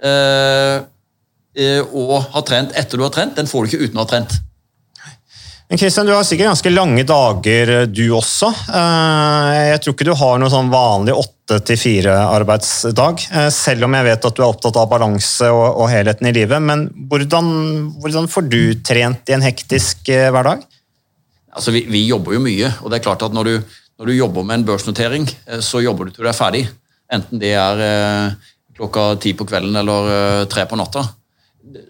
uh, 0.03 0.77
uh, 0.83 1.93
å 1.95 2.17
ha 2.33 2.41
trent 2.45 2.73
etter 2.77 2.99
du 2.99 3.05
har 3.05 3.13
trent, 3.15 3.37
den 3.37 3.47
får 3.47 3.63
du 3.63 3.71
ikke 3.71 3.87
uten 3.87 4.01
å 4.01 4.03
ha 4.03 4.09
trent. 4.11 4.35
Men 5.67 5.79
Christian, 5.79 6.07
du 6.07 6.13
har 6.15 6.27
sikkert 6.27 6.51
ganske 6.51 6.71
lange 6.71 7.03
dager, 7.07 7.71
du 7.91 8.03
også. 8.15 8.47
Jeg 8.71 9.79
tror 9.83 9.95
ikke 9.95 10.05
du 10.07 10.13
har 10.15 10.37
noen 10.39 10.53
sånn 10.53 10.69
vanlig 10.71 11.15
åtte 11.19 11.57
til 11.67 11.79
fire-arbeidsdag, 11.81 13.25
selv 13.51 13.87
om 13.87 13.97
jeg 13.97 14.07
vet 14.07 14.27
at 14.29 14.37
du 14.37 14.43
er 14.45 14.47
opptatt 14.47 14.79
av 14.79 14.87
balanse 14.93 15.49
og, 15.51 15.65
og 15.83 15.91
helheten 15.91 16.29
i 16.29 16.35
livet. 16.37 16.63
Men 16.63 16.85
hvordan, 17.11 17.49
hvordan 17.99 18.31
får 18.31 18.47
du 18.47 18.61
trent 18.79 19.27
i 19.27 19.35
en 19.35 19.43
hektisk 19.43 20.07
hverdag? 20.07 20.63
Altså, 21.57 21.73
vi, 21.73 21.83
vi 21.89 22.05
jobber 22.05 22.37
jo 22.37 22.43
mye, 22.43 22.69
og 22.83 22.91
det 22.91 22.99
er 22.99 23.07
klart 23.07 23.25
at 23.25 23.33
når 23.33 23.49
du, 23.49 23.77
når 23.97 24.09
du 24.09 24.13
jobber 24.13 24.45
med 24.45 24.59
en 24.59 24.67
børsnotering, 24.67 25.25
eh, 25.49 25.63
så 25.65 25.81
jobber 25.81 26.07
du 26.07 26.13
til 26.13 26.27
du 26.27 26.29
er 26.29 26.37
ferdig. 26.37 26.67
Enten 27.13 27.41
det 27.41 27.53
er 27.57 27.81
eh, 27.83 28.51
klokka 28.77 29.15
ti 29.21 29.33
på 29.37 29.47
kvelden 29.47 29.75
eller 29.81 30.11
eh, 30.13 30.43
tre 30.51 30.67
på 30.69 30.77
natta. 30.79 31.05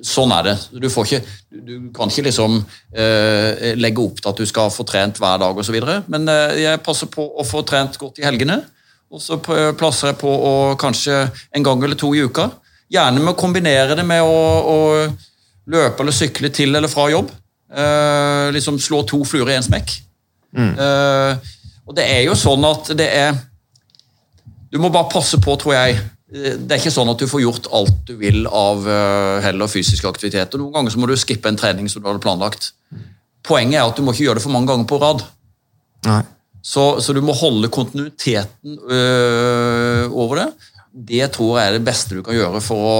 Sånn 0.05 0.31
er 0.33 0.45
det. 0.47 0.55
Du, 0.73 0.87
får 0.89 1.05
ikke, 1.05 1.35
du, 1.53 1.73
kan 1.95 2.09
ikke 2.09 2.25
liksom 2.29 2.57
eh, 2.97 3.75
legge 3.77 4.01
opp 4.01 4.21
til 4.21 4.31
at 4.31 4.39
du 4.39 4.47
skal 4.49 4.71
få 4.73 4.85
trent 4.87 5.19
hver 5.21 5.41
dag 5.43 5.59
osv. 5.61 5.77
Men 6.09 6.29
eh, 6.31 6.61
jeg 6.63 6.83
passer 6.85 7.11
på 7.13 7.27
å 7.27 7.45
få 7.45 7.61
trent 7.67 7.99
godt 8.01 8.21
i 8.21 8.25
helgene. 8.25 8.61
Og 9.13 9.21
så 9.23 9.37
plasser 9.39 10.11
jeg 10.11 10.19
på 10.19 10.27
å 10.31 10.53
kanskje 10.79 11.21
en 11.55 11.63
gang 11.63 11.83
eller 11.83 11.99
to 11.99 12.09
i 12.15 12.25
uka. 12.27 12.49
Gjerne 12.91 13.21
med 13.21 13.35
å 13.35 13.39
kombinere 13.39 13.95
det 13.95 14.03
med 14.07 14.23
å, 14.23 14.39
å 14.67 14.77
løpe 15.71 16.03
eller 16.03 16.15
sykle 16.15 16.51
til 16.55 16.75
eller 16.75 16.91
fra 16.91 17.05
jobb. 17.13 17.31
Eh, 17.67 18.47
liksom 18.55 18.79
slå 18.79 19.01
to 19.07 19.23
fluer 19.27 19.51
i 19.51 19.57
én 19.57 19.65
smekk. 19.65 19.97
Eh, 20.57 21.55
og 21.87 21.95
det 21.95 22.05
er 22.07 22.21
jo 22.25 22.35
sånn 22.39 22.63
at 22.65 22.93
det 22.97 23.07
er 23.13 23.35
Du 24.71 24.79
må 24.83 24.89
bare 24.91 25.07
passe 25.11 25.37
på, 25.39 25.53
tror 25.59 25.75
jeg. 25.75 25.99
Eh, 26.33 26.55
Det 26.59 26.71
er 26.71 26.79
ikke 26.81 26.91
sånn 26.91 27.11
at 27.11 27.19
du 27.19 27.27
får 27.27 27.43
gjort 27.43 27.69
alt 27.71 27.99
du 28.07 28.15
vil 28.19 28.47
av 28.47 28.83
uh, 28.83 29.39
heller 29.43 29.69
fysisk 29.71 30.03
aktivitet. 30.09 30.53
og 30.53 30.59
Noen 30.59 30.73
ganger 30.73 30.91
så 30.91 30.99
må 30.99 31.07
du 31.07 31.15
skippe 31.15 31.47
en 31.47 31.59
trening 31.59 31.87
som 31.87 32.01
du 32.01 32.09
hadde 32.09 32.23
planlagt. 32.23 32.73
Poenget 33.47 33.79
er 33.79 33.87
at 33.87 33.95
du 33.95 34.03
må 34.03 34.11
ikke 34.11 34.25
gjøre 34.25 34.41
det 34.41 34.43
for 34.43 34.51
mange 34.51 34.67
ganger 34.67 34.89
på 34.89 34.99
rad. 34.99 35.23
Nei. 36.07 36.23
Så, 36.67 36.99
så 36.99 37.15
du 37.15 37.21
må 37.23 37.31
holde 37.37 37.69
kontinuiteten 37.71 38.75
øh, 38.91 40.11
over 40.11 40.41
det. 40.41 40.47
Det 40.91 41.31
tror 41.31 41.59
jeg 41.61 41.69
er 41.69 41.77
det 41.77 41.85
beste 41.87 42.17
du 42.17 42.25
kan 42.25 42.35
gjøre 42.35 42.59
for 42.65 42.89
å 42.91 42.97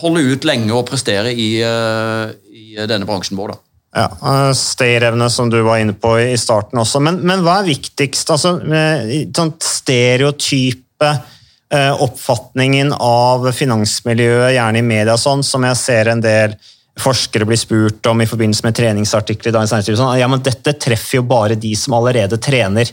holde 0.00 0.22
ut 0.24 0.46
lenge 0.48 0.72
og 0.72 0.86
prestere 0.88 1.34
i, 1.34 1.50
øh, 1.66 2.32
i 2.76 2.86
denne 2.86 3.08
bransjen 3.08 3.38
vår. 3.38 3.54
da. 3.54 3.60
Ja, 3.96 4.06
eh, 4.06 4.52
Stayerevne, 4.54 5.30
som 5.30 5.50
du 5.50 5.60
var 5.66 5.78
inne 5.82 5.92
på 5.92 6.14
i 6.20 6.38
starten 6.38 6.78
også. 6.78 7.00
Men, 7.02 7.20
men 7.26 7.42
hva 7.42 7.58
er 7.60 7.70
viktigst? 7.72 8.30
Altså, 8.30 8.54
eh, 8.62 9.26
sånn 9.34 9.54
stereotype 9.66 11.10
eh, 11.10 12.02
oppfatningen 12.06 12.92
av 12.94 13.50
finansmiljøet, 13.56 14.54
gjerne 14.54 14.82
i 14.82 14.86
media, 14.86 15.16
sånn, 15.18 15.42
som 15.46 15.66
jeg 15.66 15.80
ser 15.80 16.12
en 16.12 16.22
del 16.22 16.54
forskere 17.00 17.46
blir 17.48 17.58
spurt 17.58 18.06
om 18.10 18.20
i 18.22 18.28
forbindelse 18.28 18.66
med 18.66 18.76
treningsartikler. 18.76 19.58
Sånn, 19.66 20.18
ja, 20.20 20.28
men 20.30 20.42
dette 20.44 20.76
treffer 20.78 21.20
jo 21.20 21.26
bare 21.26 21.56
de 21.58 21.72
som 21.78 21.96
allerede 21.98 22.38
trener. 22.42 22.90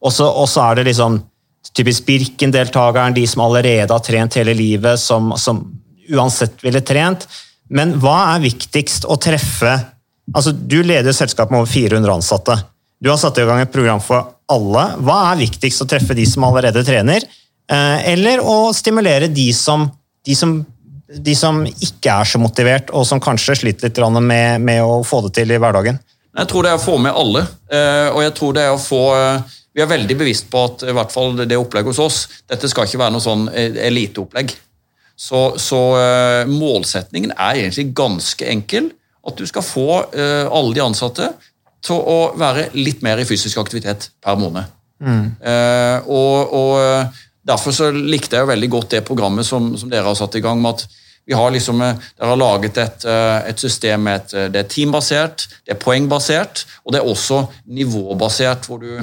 Og 0.00 0.14
så 0.16 0.26
og 0.26 0.48
så 0.48 0.64
er 0.70 0.80
det 0.80 0.88
liksom 0.90 1.20
typisk 1.76 2.06
Birken-deltakeren, 2.08 3.14
de 3.14 3.26
som 3.28 3.44
allerede 3.44 3.92
har 3.92 4.02
trent 4.02 4.38
hele 4.40 4.54
livet, 4.56 4.98
som, 4.98 5.34
som 5.38 5.60
uansett 6.10 6.64
ville 6.64 6.80
trent. 6.80 7.26
Men 7.70 7.94
hva 8.02 8.34
er 8.34 8.44
viktigst 8.44 9.06
å 9.06 9.18
treffe 9.20 9.72
altså 10.36 10.52
Du 10.54 10.76
leder 10.86 11.14
selskap 11.16 11.50
med 11.50 11.62
over 11.62 11.70
400 11.72 12.12
ansatte. 12.12 12.54
Du 13.02 13.08
har 13.10 13.16
satt 13.18 13.38
i 13.40 13.46
gang 13.48 13.62
et 13.64 13.72
program 13.72 13.98
for 14.04 14.28
alle. 14.50 14.84
Hva 15.02 15.16
er 15.32 15.40
viktigst 15.40 15.82
å 15.82 15.88
treffe 15.90 16.14
de 16.14 16.26
som 16.28 16.44
allerede 16.46 16.84
trener, 16.86 17.24
eh, 17.66 18.12
eller 18.12 18.42
å 18.44 18.70
stimulere 18.76 19.26
de 19.32 19.48
som, 19.56 19.88
de 20.26 20.36
som, 20.38 20.52
de 21.10 21.34
som 21.34 21.62
ikke 21.66 22.14
er 22.14 22.30
så 22.30 22.38
motivert, 22.38 22.92
og 22.94 23.08
som 23.08 23.22
kanskje 23.22 23.58
sliter 23.62 23.88
litt 23.88 24.22
med, 24.22 24.60
med 24.60 24.84
å 24.84 25.00
få 25.02 25.24
det 25.26 25.32
til 25.40 25.50
i 25.50 25.58
hverdagen? 25.58 25.98
Jeg 26.38 26.46
tror 26.46 26.62
det 26.62 26.70
er 26.70 26.78
å 26.78 26.84
få 26.84 26.98
med 27.02 27.16
alle. 27.16 27.46
eh, 27.72 28.08
Og 28.14 28.22
jeg 28.22 28.34
tror 28.38 28.54
det 28.54 28.68
er 28.68 28.74
å 28.76 28.78
få 28.78 29.02
eh, 29.16 29.56
Vi 29.74 29.82
er 29.82 29.90
veldig 29.90 30.16
bevisst 30.18 30.50
på 30.50 30.62
at 30.64 30.82
i 30.86 30.94
hvert 30.94 31.10
fall 31.10 31.34
det 31.42 31.58
opplegget 31.58 31.90
hos 31.90 31.98
oss, 31.98 32.28
dette 32.46 32.68
skal 32.68 32.86
ikke 32.86 33.02
være 33.02 33.14
noe 33.14 33.22
sånn 33.22 33.48
eliteopplegg. 33.54 34.54
Så, 35.20 35.40
så 35.60 35.78
eh, 36.00 36.48
målsetningen 36.48 37.34
er 37.36 37.58
egentlig 37.60 37.90
ganske 37.96 38.46
enkel. 38.48 38.90
At 39.26 39.36
du 39.36 39.44
skal 39.48 39.64
få 39.66 39.88
eh, 40.16 40.46
alle 40.48 40.72
de 40.76 40.84
ansatte 40.84 41.32
til 41.84 41.96
å 41.96 42.32
være 42.40 42.70
litt 42.76 43.04
mer 43.04 43.20
i 43.20 43.26
fysisk 43.28 43.60
aktivitet 43.60 44.10
per 44.24 44.38
måned. 44.40 44.78
Eh, 45.00 46.08
og, 46.08 46.56
og 46.56 47.18
Derfor 47.50 47.72
så 47.72 47.86
likte 47.90 48.36
jeg 48.36 48.44
jo 48.44 48.50
veldig 48.50 48.68
godt 48.70 48.92
det 48.92 49.06
programmet 49.08 49.46
som, 49.48 49.70
som 49.80 49.88
dere 49.90 50.04
har 50.04 50.16
satt 50.18 50.36
i 50.36 50.42
gang. 50.44 50.60
med 50.60 50.76
at 50.76 50.98
vi 51.26 51.32
har 51.34 51.48
liksom, 51.50 51.80
Dere 51.80 52.28
har 52.28 52.36
laget 52.36 52.78
et, 52.78 53.06
et 53.48 53.60
system 53.60 54.04
med 54.04 54.20
et, 54.20 54.52
det 54.52 54.60
er 54.60 54.68
teambasert, 54.68 55.46
det 55.64 55.72
er 55.72 55.80
poengbasert, 55.80 56.66
og 56.84 56.92
det 56.92 57.00
er 57.00 57.08
også 57.08 57.40
nivåbasert. 57.64 58.68
hvor 58.68 58.78
du, 58.78 59.00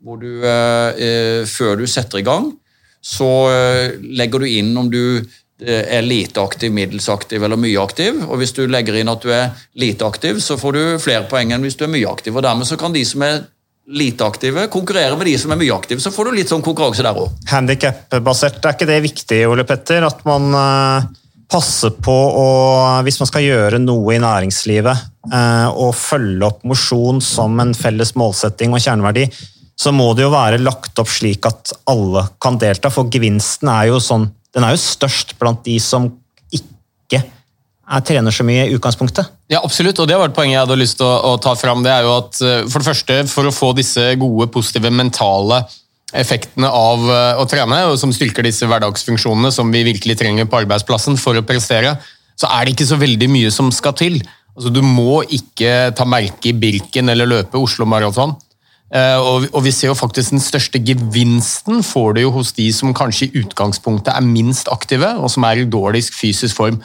hvor 0.00 0.22
du 0.22 0.44
eh, 0.46 1.44
Før 1.50 1.76
du 1.82 1.86
setter 1.86 2.22
i 2.22 2.26
gang, 2.26 2.52
så 3.02 3.48
legger 4.00 4.42
du 4.42 4.46
inn 4.46 4.74
om 4.76 4.90
du 4.90 5.26
er 5.60 6.02
lite 6.06 6.40
aktiv, 6.40 6.72
middels 6.72 7.08
aktiv 7.12 7.42
eller 7.44 7.60
mye 7.60 7.78
aktiv. 7.82 8.22
og 8.26 8.40
Hvis 8.40 8.54
du 8.56 8.62
legger 8.70 8.96
inn 8.96 9.12
at 9.12 9.24
du 9.24 9.32
er 9.34 9.50
lite 9.76 10.06
aktiv, 10.06 10.40
så 10.40 10.56
får 10.60 10.76
du 10.76 10.82
flere 11.02 11.26
poeng 11.28 11.52
enn 11.52 11.64
hvis 11.66 11.76
du 11.76 11.84
er 11.84 11.92
mye 11.92 12.08
aktiv. 12.08 12.36
og 12.36 12.44
Dermed 12.46 12.68
så 12.68 12.78
kan 12.80 12.94
de 12.96 13.04
som 13.04 13.24
er 13.26 13.42
lite 13.90 14.24
aktive, 14.24 14.66
konkurrere 14.70 15.16
med 15.18 15.26
de 15.26 15.36
som 15.38 15.52
er 15.52 15.58
mye 15.60 15.74
aktive. 15.74 16.00
Så 16.02 16.12
får 16.14 16.28
du 16.28 16.38
litt 16.38 16.50
sånn 16.50 16.64
konkurranse 16.64 17.04
der 17.04 17.16
òg. 17.18 17.32
Handikap-basert, 17.50 18.62
er 18.62 18.76
ikke 18.76 18.88
det 18.88 19.00
viktig, 19.04 19.40
Ole 19.50 19.66
Petter? 19.68 20.06
At 20.06 20.22
man 20.28 20.50
eh, 20.54 21.08
passer 21.50 21.94
på 21.98 22.14
å, 22.14 22.48
hvis 23.06 23.18
man 23.22 23.30
skal 23.30 23.46
gjøre 23.46 23.80
noe 23.82 24.14
i 24.14 24.20
næringslivet, 24.22 25.06
eh, 25.30 25.68
og 25.70 25.96
følge 25.98 26.46
opp 26.46 26.62
mosjon 26.68 27.22
som 27.24 27.58
en 27.62 27.74
felles 27.76 28.14
målsetting 28.18 28.76
og 28.76 28.84
kjerneverdi, 28.84 29.26
så 29.80 29.94
må 29.96 30.10
det 30.14 30.26
jo 30.26 30.34
være 30.34 30.60
lagt 30.60 30.98
opp 31.00 31.08
slik 31.08 31.46
at 31.48 31.72
alle 31.90 32.26
kan 32.42 32.60
delta, 32.60 32.92
for 32.92 33.10
gevinsten 33.10 33.70
er 33.72 33.88
jo, 33.90 34.00
sånn, 34.02 34.28
den 34.54 34.66
er 34.66 34.74
jo 34.74 34.82
størst 34.82 35.36
blant 35.40 35.62
de 35.66 35.76
som 35.82 36.08
ikke 36.54 37.20
er, 37.20 38.02
trener 38.06 38.34
så 38.34 38.46
mye 38.46 38.68
i 38.68 38.74
utgangspunktet. 38.76 39.30
Ja, 39.50 39.62
absolutt, 39.64 39.98
og 40.02 40.08
det 40.10 40.18
var 40.18 40.30
et 40.30 40.36
poeng 40.36 40.52
jeg 40.52 40.62
hadde 40.62 40.78
lyst 40.78 41.00
til 41.00 41.06
å, 41.08 41.32
å 41.32 41.36
ta 41.42 41.56
fram. 41.58 41.82
Det 41.86 41.92
er 41.92 42.06
jo 42.06 42.16
at 42.16 42.40
eh, 42.46 42.64
For 42.70 42.82
det 42.82 42.90
første, 42.90 43.20
for 43.30 43.50
å 43.50 43.54
få 43.54 43.72
disse 43.78 44.12
gode, 44.20 44.50
positive 44.54 44.92
mentale 44.94 45.64
effektene 46.16 46.70
av 46.70 47.06
eh, 47.06 47.40
å 47.42 47.46
trene, 47.50 47.84
og 47.90 47.98
som 48.00 48.14
styrker 48.14 48.46
disse 48.46 48.66
hverdagsfunksjonene 48.70 49.52
som 49.54 49.70
vi 49.74 49.84
virkelig 49.86 50.18
trenger 50.20 50.50
på 50.50 50.62
arbeidsplassen 50.62 51.18
for 51.20 51.38
å 51.38 51.46
prestere, 51.46 51.96
så 52.38 52.50
er 52.54 52.66
det 52.66 52.76
ikke 52.76 52.90
så 52.92 52.98
veldig 53.00 53.30
mye 53.30 53.50
som 53.54 53.70
skal 53.74 53.96
til. 53.98 54.20
Altså, 54.56 54.72
Du 54.74 54.82
må 54.86 55.22
ikke 55.26 55.90
ta 55.96 56.06
merke 56.08 56.50
i 56.50 56.56
Birken 56.56 57.12
eller 57.12 57.28
løpe 57.28 57.60
Oslo 57.60 57.86
Maraton. 57.90 58.34
Eh, 58.90 59.18
Og, 59.52 59.62
vi 59.62 59.70
ser 59.70 59.92
jo 59.92 59.98
faktisk 59.98 60.34
den 60.34 60.42
største 60.42 60.80
gevinsten 60.82 61.84
får 61.86 62.14
du 62.16 62.22
jo 62.24 62.30
hos 62.34 62.52
de 62.56 62.66
som 62.74 62.94
kanskje 62.94 63.28
i 63.28 63.44
utgangspunktet 63.44 64.12
er 64.14 64.26
minst 64.26 64.68
aktive, 64.68 65.14
og 65.18 65.30
som 65.30 65.46
er 65.46 65.62
i 65.62 65.68
dårligst 65.68 66.14
fysisk 66.14 66.56
form. 66.56 66.80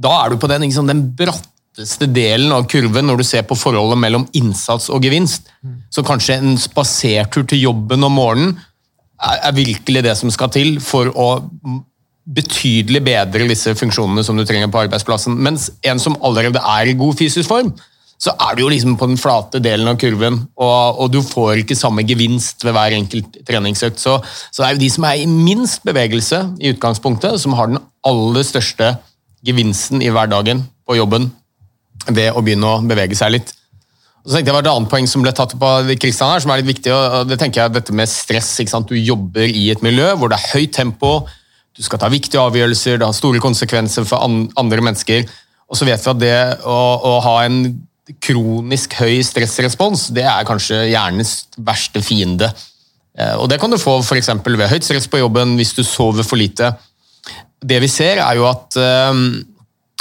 Da 0.00 0.24
er 0.24 0.32
du 0.32 0.40
på 0.40 0.48
den, 0.48 0.64
liksom, 0.64 0.88
den 0.88 1.04
bratteste 1.16 2.06
delen 2.06 2.52
av 2.52 2.64
kurven 2.70 3.06
når 3.06 3.20
du 3.20 3.24
ser 3.28 3.44
på 3.46 3.58
forholdet 3.58 4.00
mellom 4.00 4.28
innsats 4.32 4.88
og 4.90 5.04
gevinst. 5.04 5.50
Så 5.90 6.02
kanskje 6.02 6.38
en 6.40 6.56
spasertur 6.58 7.44
til 7.46 7.60
jobben 7.60 8.02
om 8.04 8.12
morgenen 8.12 8.56
er 9.24 9.52
virkelig 9.56 10.02
det 10.04 10.16
som 10.16 10.30
skal 10.30 10.50
til 10.50 10.80
for 10.80 11.12
å 11.14 11.28
betydelig 12.24 13.02
bedre 13.04 13.46
disse 13.48 13.74
funksjonene 13.76 14.24
som 14.24 14.36
du 14.36 14.44
trenger 14.48 14.70
på 14.72 14.80
arbeidsplassen. 14.86 15.36
Mens 15.36 15.70
en 15.84 16.00
som 16.00 16.16
allerede 16.24 16.58
er 16.58 16.88
i 16.88 16.96
god 16.96 17.18
fysisk 17.20 17.48
form, 17.48 17.74
så 18.20 18.32
er 18.46 18.54
du 18.56 18.62
jo 18.62 18.70
liksom 18.72 18.94
på 18.98 19.08
den 19.10 19.18
flate 19.20 19.60
delen 19.62 19.88
av 19.90 19.98
kurven, 20.00 20.38
og, 20.56 21.00
og 21.02 21.10
du 21.12 21.20
får 21.24 21.62
ikke 21.62 21.76
samme 21.78 22.04
gevinst 22.06 22.64
ved 22.64 22.76
hver 22.76 22.94
enkelt 22.96 23.40
treningsøkt. 23.46 24.00
Så, 24.00 24.16
så 24.50 24.62
det 24.62 24.68
er 24.68 24.76
jo 24.76 24.84
de 24.84 24.92
som 24.94 25.08
er 25.08 25.22
i 25.22 25.26
minst 25.30 25.82
bevegelse 25.86 26.40
i 26.62 26.72
utgangspunktet, 26.74 27.40
som 27.42 27.56
har 27.58 27.72
den 27.72 27.82
aller 28.06 28.46
største 28.46 28.94
gevinsten 29.44 30.02
i 30.04 30.12
hverdagen 30.14 30.64
på 30.88 30.96
jobben 30.96 31.28
ved 32.08 32.32
å 32.32 32.42
begynne 32.44 32.70
å 32.70 32.80
bevege 32.86 33.16
seg 33.18 33.36
litt. 33.36 33.54
Og 34.24 34.30
så 34.30 34.38
tenkte 34.38 34.52
jeg 34.52 34.56
var 34.56 34.64
Et 34.64 34.72
annet 34.72 34.88
poeng 34.88 35.08
som 35.08 35.24
ble 35.24 35.32
tatt 35.36 35.52
opp 35.56 35.64
av 35.68 35.90
Kristian 36.00 36.30
her, 36.32 36.40
som 36.40 36.52
er 36.52 36.62
litt 36.62 36.70
viktig, 36.70 36.92
og 36.94 37.28
det 37.28 37.36
tenker 37.40 37.60
jeg 37.60 37.74
dette 37.74 37.96
med 37.96 38.08
stress. 38.08 38.54
ikke 38.60 38.72
sant? 38.72 38.88
Du 38.88 38.96
jobber 38.96 39.44
i 39.44 39.68
et 39.72 39.82
miljø 39.84 40.14
hvor 40.16 40.32
det 40.32 40.38
er 40.38 40.52
høyt 40.54 40.72
tempo, 40.76 41.16
du 41.74 41.82
skal 41.82 42.00
ta 42.00 42.08
viktige 42.08 42.40
avgjørelser, 42.40 43.00
det 43.00 43.06
har 43.06 43.16
store 43.16 43.42
konsekvenser 43.42 44.06
for 44.08 44.22
andre 44.22 44.84
mennesker. 44.84 45.26
Og 45.68 45.76
så 45.76 45.88
vet 45.88 46.00
vi 46.00 46.12
at 46.12 46.20
det 46.22 46.36
å, 46.70 46.78
å 47.02 47.12
ha 47.24 47.34
en 47.44 47.58
kronisk 48.20 48.96
høy 49.00 49.22
stressrespons, 49.24 50.10
det 50.14 50.26
er 50.28 50.46
kanskje 50.48 50.82
hjernens 50.90 51.46
verste 51.56 52.02
fiende. 52.04 52.50
Eh, 53.16 53.34
Og 53.40 53.48
det 53.48 53.60
kan 53.60 53.70
du 53.70 53.80
få 53.80 54.00
f.eks. 54.02 54.28
ved 54.44 54.68
høyt 54.68 54.84
stress 54.84 55.08
på 55.08 55.22
jobben 55.22 55.56
hvis 55.56 55.74
du 55.76 55.82
sover 55.86 56.26
for 56.26 56.36
lite. 56.40 56.74
Det 57.64 57.80
vi 57.80 57.88
ser, 57.88 58.20
er 58.20 58.36
jo 58.36 58.48
at 58.50 58.76
eh, 58.76 59.22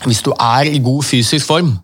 hvis 0.03 0.23
du 0.25 0.33
er 0.35 0.67
i 0.67 0.81
god 0.83 1.03
fysisk 1.07 1.47
form, 1.47 1.77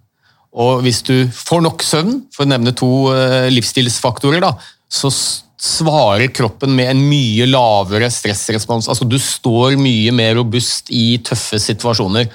og 0.50 0.82
hvis 0.84 1.04
du 1.06 1.30
får 1.32 1.62
nok 1.62 1.84
søvn, 1.86 2.24
for 2.34 2.44
å 2.44 2.50
nevne 2.50 2.74
to 2.76 2.90
eh, 3.14 3.48
livsstilsfaktorer, 3.54 4.42
da, 4.44 4.56
så 4.90 5.12
svarer 5.60 6.32
kroppen 6.32 6.72
med 6.76 6.90
en 6.90 7.02
mye 7.10 7.46
lavere 7.50 8.08
stressrespons. 8.12 8.88
Altså 8.90 9.06
Du 9.08 9.18
står 9.20 9.78
mye 9.80 10.12
mer 10.16 10.38
robust 10.40 10.90
i 10.96 11.20
tøffe 11.24 11.60
situasjoner. 11.62 12.30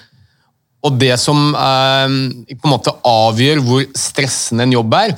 Og 0.85 0.99
det 1.01 1.15
som 1.21 1.55
eh, 1.57 2.17
på 2.55 2.69
en 2.69 2.75
måte 2.75 2.93
avgjør 3.09 3.63
hvor 3.65 3.85
stressende 3.97 4.67
en 4.67 4.77
jobb 4.77 4.97
er, 4.99 5.15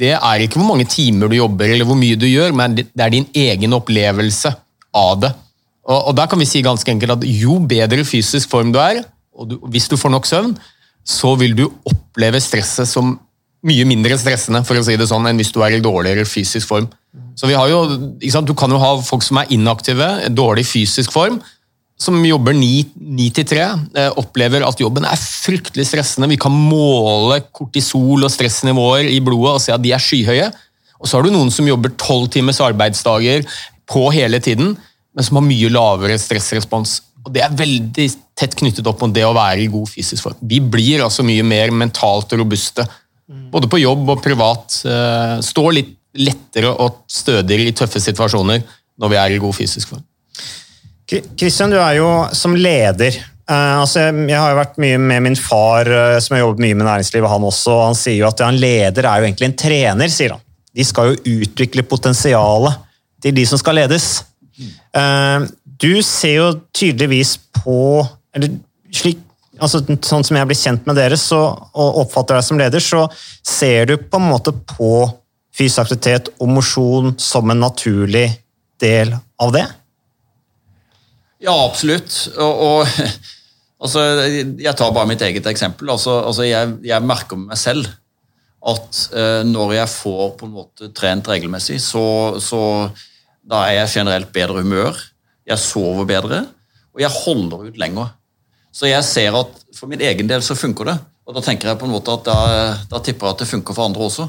det 0.00 0.12
er 0.16 0.42
ikke 0.44 0.60
hvor 0.60 0.70
mange 0.70 0.88
timer 0.88 1.30
du 1.30 1.38
jobber 1.38 1.72
eller 1.72 1.88
hvor 1.88 1.98
mye 1.98 2.18
du 2.18 2.28
gjør, 2.28 2.54
men 2.56 2.76
det 2.78 2.88
er 2.94 3.12
din 3.12 3.26
egen 3.36 3.74
opplevelse 3.76 4.52
av 4.96 5.16
det. 5.24 5.32
Og, 5.88 6.10
og 6.10 6.12
der 6.18 6.28
kan 6.30 6.40
vi 6.40 6.48
si 6.48 6.62
ganske 6.64 6.92
enkelt 6.92 7.16
at 7.18 7.26
jo 7.26 7.58
bedre 7.68 8.04
fysisk 8.06 8.52
form 8.52 8.70
du 8.74 8.78
er, 8.82 9.02
og 9.34 9.50
du, 9.50 9.56
hvis 9.72 9.88
du 9.90 9.96
får 9.98 10.12
nok 10.14 10.28
søvn, 10.28 10.54
så 11.06 11.34
vil 11.40 11.56
du 11.58 11.66
oppleve 11.88 12.40
stresset 12.44 12.88
som 12.88 13.16
mye 13.66 13.84
mindre 13.88 14.16
stressende 14.20 14.62
for 14.64 14.78
å 14.78 14.84
si 14.84 14.96
det 14.96 15.08
sånn, 15.10 15.26
enn 15.28 15.40
hvis 15.40 15.52
du 15.52 15.60
er 15.64 15.76
i 15.76 15.84
dårligere 15.84 16.28
fysisk 16.28 16.68
form. 16.70 16.88
Så 17.36 17.48
vi 17.48 17.56
har 17.56 17.68
jo, 17.68 17.80
Du 18.44 18.54
kan 18.54 18.70
jo 18.70 18.78
ha 18.80 18.92
folk 19.02 19.24
som 19.24 19.40
er 19.40 19.50
inaktive, 19.52 20.06
dårlig 20.30 20.66
fysisk 20.68 21.12
form, 21.12 21.40
som 22.00 22.16
jobber 22.24 22.56
9 22.56 23.26
til 23.36 23.44
3, 23.44 23.64
eh, 23.94 24.10
opplever 24.20 24.64
at 24.64 24.80
jobben 24.80 25.04
er 25.04 25.20
fryktelig 25.20 25.84
stressende. 25.90 26.30
Vi 26.30 26.38
kan 26.40 26.54
måle 26.54 27.42
kortisol 27.52 28.24
og 28.24 28.32
stressnivåer 28.32 29.10
i 29.10 29.20
blodet 29.20 29.52
og 29.58 29.60
se 29.60 29.74
at 29.74 29.82
de 29.84 29.92
er 29.92 30.00
skyhøye. 30.00 30.48
Og 31.00 31.08
så 31.08 31.18
har 31.18 31.26
du 31.26 31.34
noen 31.34 31.52
som 31.52 31.68
jobber 31.68 31.92
12 31.96 32.30
timers 32.36 32.60
arbeidsdager 32.64 33.44
på 33.90 34.06
hele 34.14 34.40
tiden, 34.40 34.74
men 35.14 35.26
som 35.26 35.40
har 35.40 35.46
mye 35.46 35.70
lavere 35.72 36.16
stressrespons. 36.20 37.00
Og 37.26 37.32
Det 37.34 37.42
er 37.44 37.56
veldig 37.56 38.08
tett 38.38 38.56
knyttet 38.56 38.86
opp 38.88 39.02
mot 39.02 39.12
det 39.12 39.26
å 39.26 39.36
være 39.36 39.60
i 39.60 39.70
god 39.72 39.88
fysisk 39.92 40.24
form. 40.24 40.40
Vi 40.40 40.60
blir 40.60 41.04
altså 41.04 41.24
mye 41.26 41.44
mer 41.44 41.70
mentalt 41.70 42.32
robuste, 42.32 42.86
både 43.52 43.68
på 43.68 43.80
jobb 43.82 44.08
og 44.08 44.22
privat. 44.24 44.80
eh, 44.88 45.40
Står 45.44 45.72
litt 45.76 45.96
lettere 46.16 46.72
og 46.72 47.04
stødigere 47.06 47.68
i 47.68 47.76
tøffe 47.76 48.00
situasjoner 48.00 48.64
når 48.98 49.12
vi 49.12 49.16
er 49.16 49.30
i 49.36 49.42
god 49.42 49.54
fysisk 49.54 49.92
form. 49.92 50.04
Kristian, 51.10 51.72
du 51.72 51.78
er 51.80 51.98
jo 51.98 52.08
som 52.36 52.54
leder. 52.56 53.16
Uh, 53.50 53.80
altså, 53.82 54.04
jeg 54.06 54.38
har 54.38 54.52
jo 54.52 54.60
vært 54.60 54.76
mye 54.82 54.98
med 55.02 55.24
min 55.24 55.38
far, 55.38 55.88
uh, 55.90 56.18
som 56.22 56.36
har 56.36 56.44
jobbet 56.44 56.62
mye 56.62 56.76
med 56.78 56.86
næringslivet, 56.86 57.30
han 57.32 57.46
også. 57.48 57.72
og 57.74 57.86
Han 57.88 57.98
sier 57.98 58.20
jo 58.20 58.28
at 58.28 58.42
ja, 58.42 58.50
en 58.50 58.60
leder 58.62 59.08
er 59.08 59.18
jo 59.18 59.26
egentlig 59.26 59.48
en 59.48 59.56
trener, 59.58 60.12
sier 60.12 60.36
han. 60.36 60.44
De 60.70 60.86
skal 60.86 61.10
jo 61.10 61.40
utvikle 61.40 61.82
potensialet 61.90 62.86
til 63.24 63.34
de 63.34 63.46
som 63.48 63.58
skal 63.58 63.80
ledes. 63.80 64.10
Uh, 64.94 65.48
du 65.80 65.98
ser 66.06 66.36
jo 66.36 66.52
tydeligvis 66.76 67.38
på 67.58 68.04
eller 68.36 68.54
slik, 68.94 69.18
altså, 69.58 69.82
Sånn 70.06 70.26
som 70.26 70.38
jeg 70.38 70.46
blir 70.46 70.58
kjent 70.58 70.86
med 70.86 70.98
dere 71.00 71.18
så, 71.18 71.40
og 71.74 72.04
oppfatter 72.04 72.38
deg 72.38 72.46
som 72.46 72.60
leder, 72.60 72.84
så 72.84 73.08
ser 73.42 73.90
du 73.90 73.96
på 73.98 74.20
en 74.20 74.30
måte 74.30 74.54
på 74.54 75.08
fysisk 75.56 75.82
aktivitet 75.82 76.30
og 76.38 76.54
mosjon 76.54 77.16
som 77.18 77.50
en 77.50 77.64
naturlig 77.66 78.28
del 78.80 79.16
av 79.42 79.54
det? 79.56 79.66
Ja, 81.40 81.54
absolutt. 81.64 82.14
Og, 82.36 82.60
og 82.66 82.86
altså, 83.82 84.04
jeg 84.60 84.76
tar 84.76 84.92
bare 84.96 85.08
mitt 85.10 85.22
eget 85.24 85.46
eksempel. 85.50 85.90
Altså, 85.92 86.18
altså 86.26 86.46
jeg, 86.48 86.76
jeg 86.86 87.06
merker 87.06 87.40
med 87.40 87.54
meg 87.54 87.60
selv 87.60 87.88
at 88.70 89.04
eh, 89.16 89.42
når 89.48 89.72
jeg 89.78 89.88
får 89.94 90.24
på 90.36 90.48
en 90.48 90.52
måte 90.58 90.90
trent 90.96 91.28
regelmessig, 91.32 91.78
så, 91.80 92.02
så 92.44 92.60
da 93.40 93.62
er 93.68 93.78
jeg 93.80 93.94
generelt 93.94 94.32
bedre 94.34 94.60
humør. 94.60 94.98
Jeg 95.48 95.58
sover 95.62 96.04
bedre, 96.06 96.42
og 96.92 97.00
jeg 97.00 97.10
holder 97.22 97.70
ut 97.70 97.78
lenger. 97.80 98.10
Så 98.70 98.86
jeg 98.86 99.02
ser 99.08 99.34
at 99.34 99.56
for 99.74 99.90
min 99.90 100.02
egen 100.04 100.28
del 100.30 100.44
så 100.44 100.54
funker 100.54 100.90
det. 100.92 100.98
Og 101.26 101.34
da 101.34 101.40
tenker 101.46 101.70
jeg 101.70 101.78
på 101.80 101.86
en 101.88 101.94
måte 101.94 102.12
at 102.12 102.26
da, 102.26 102.36
da 102.90 103.00
tipper 103.02 103.26
jeg 103.30 103.36
at 103.36 103.42
det 103.42 103.48
funker 103.50 103.74
for 103.76 103.88
andre 103.88 104.04
også. 104.06 104.28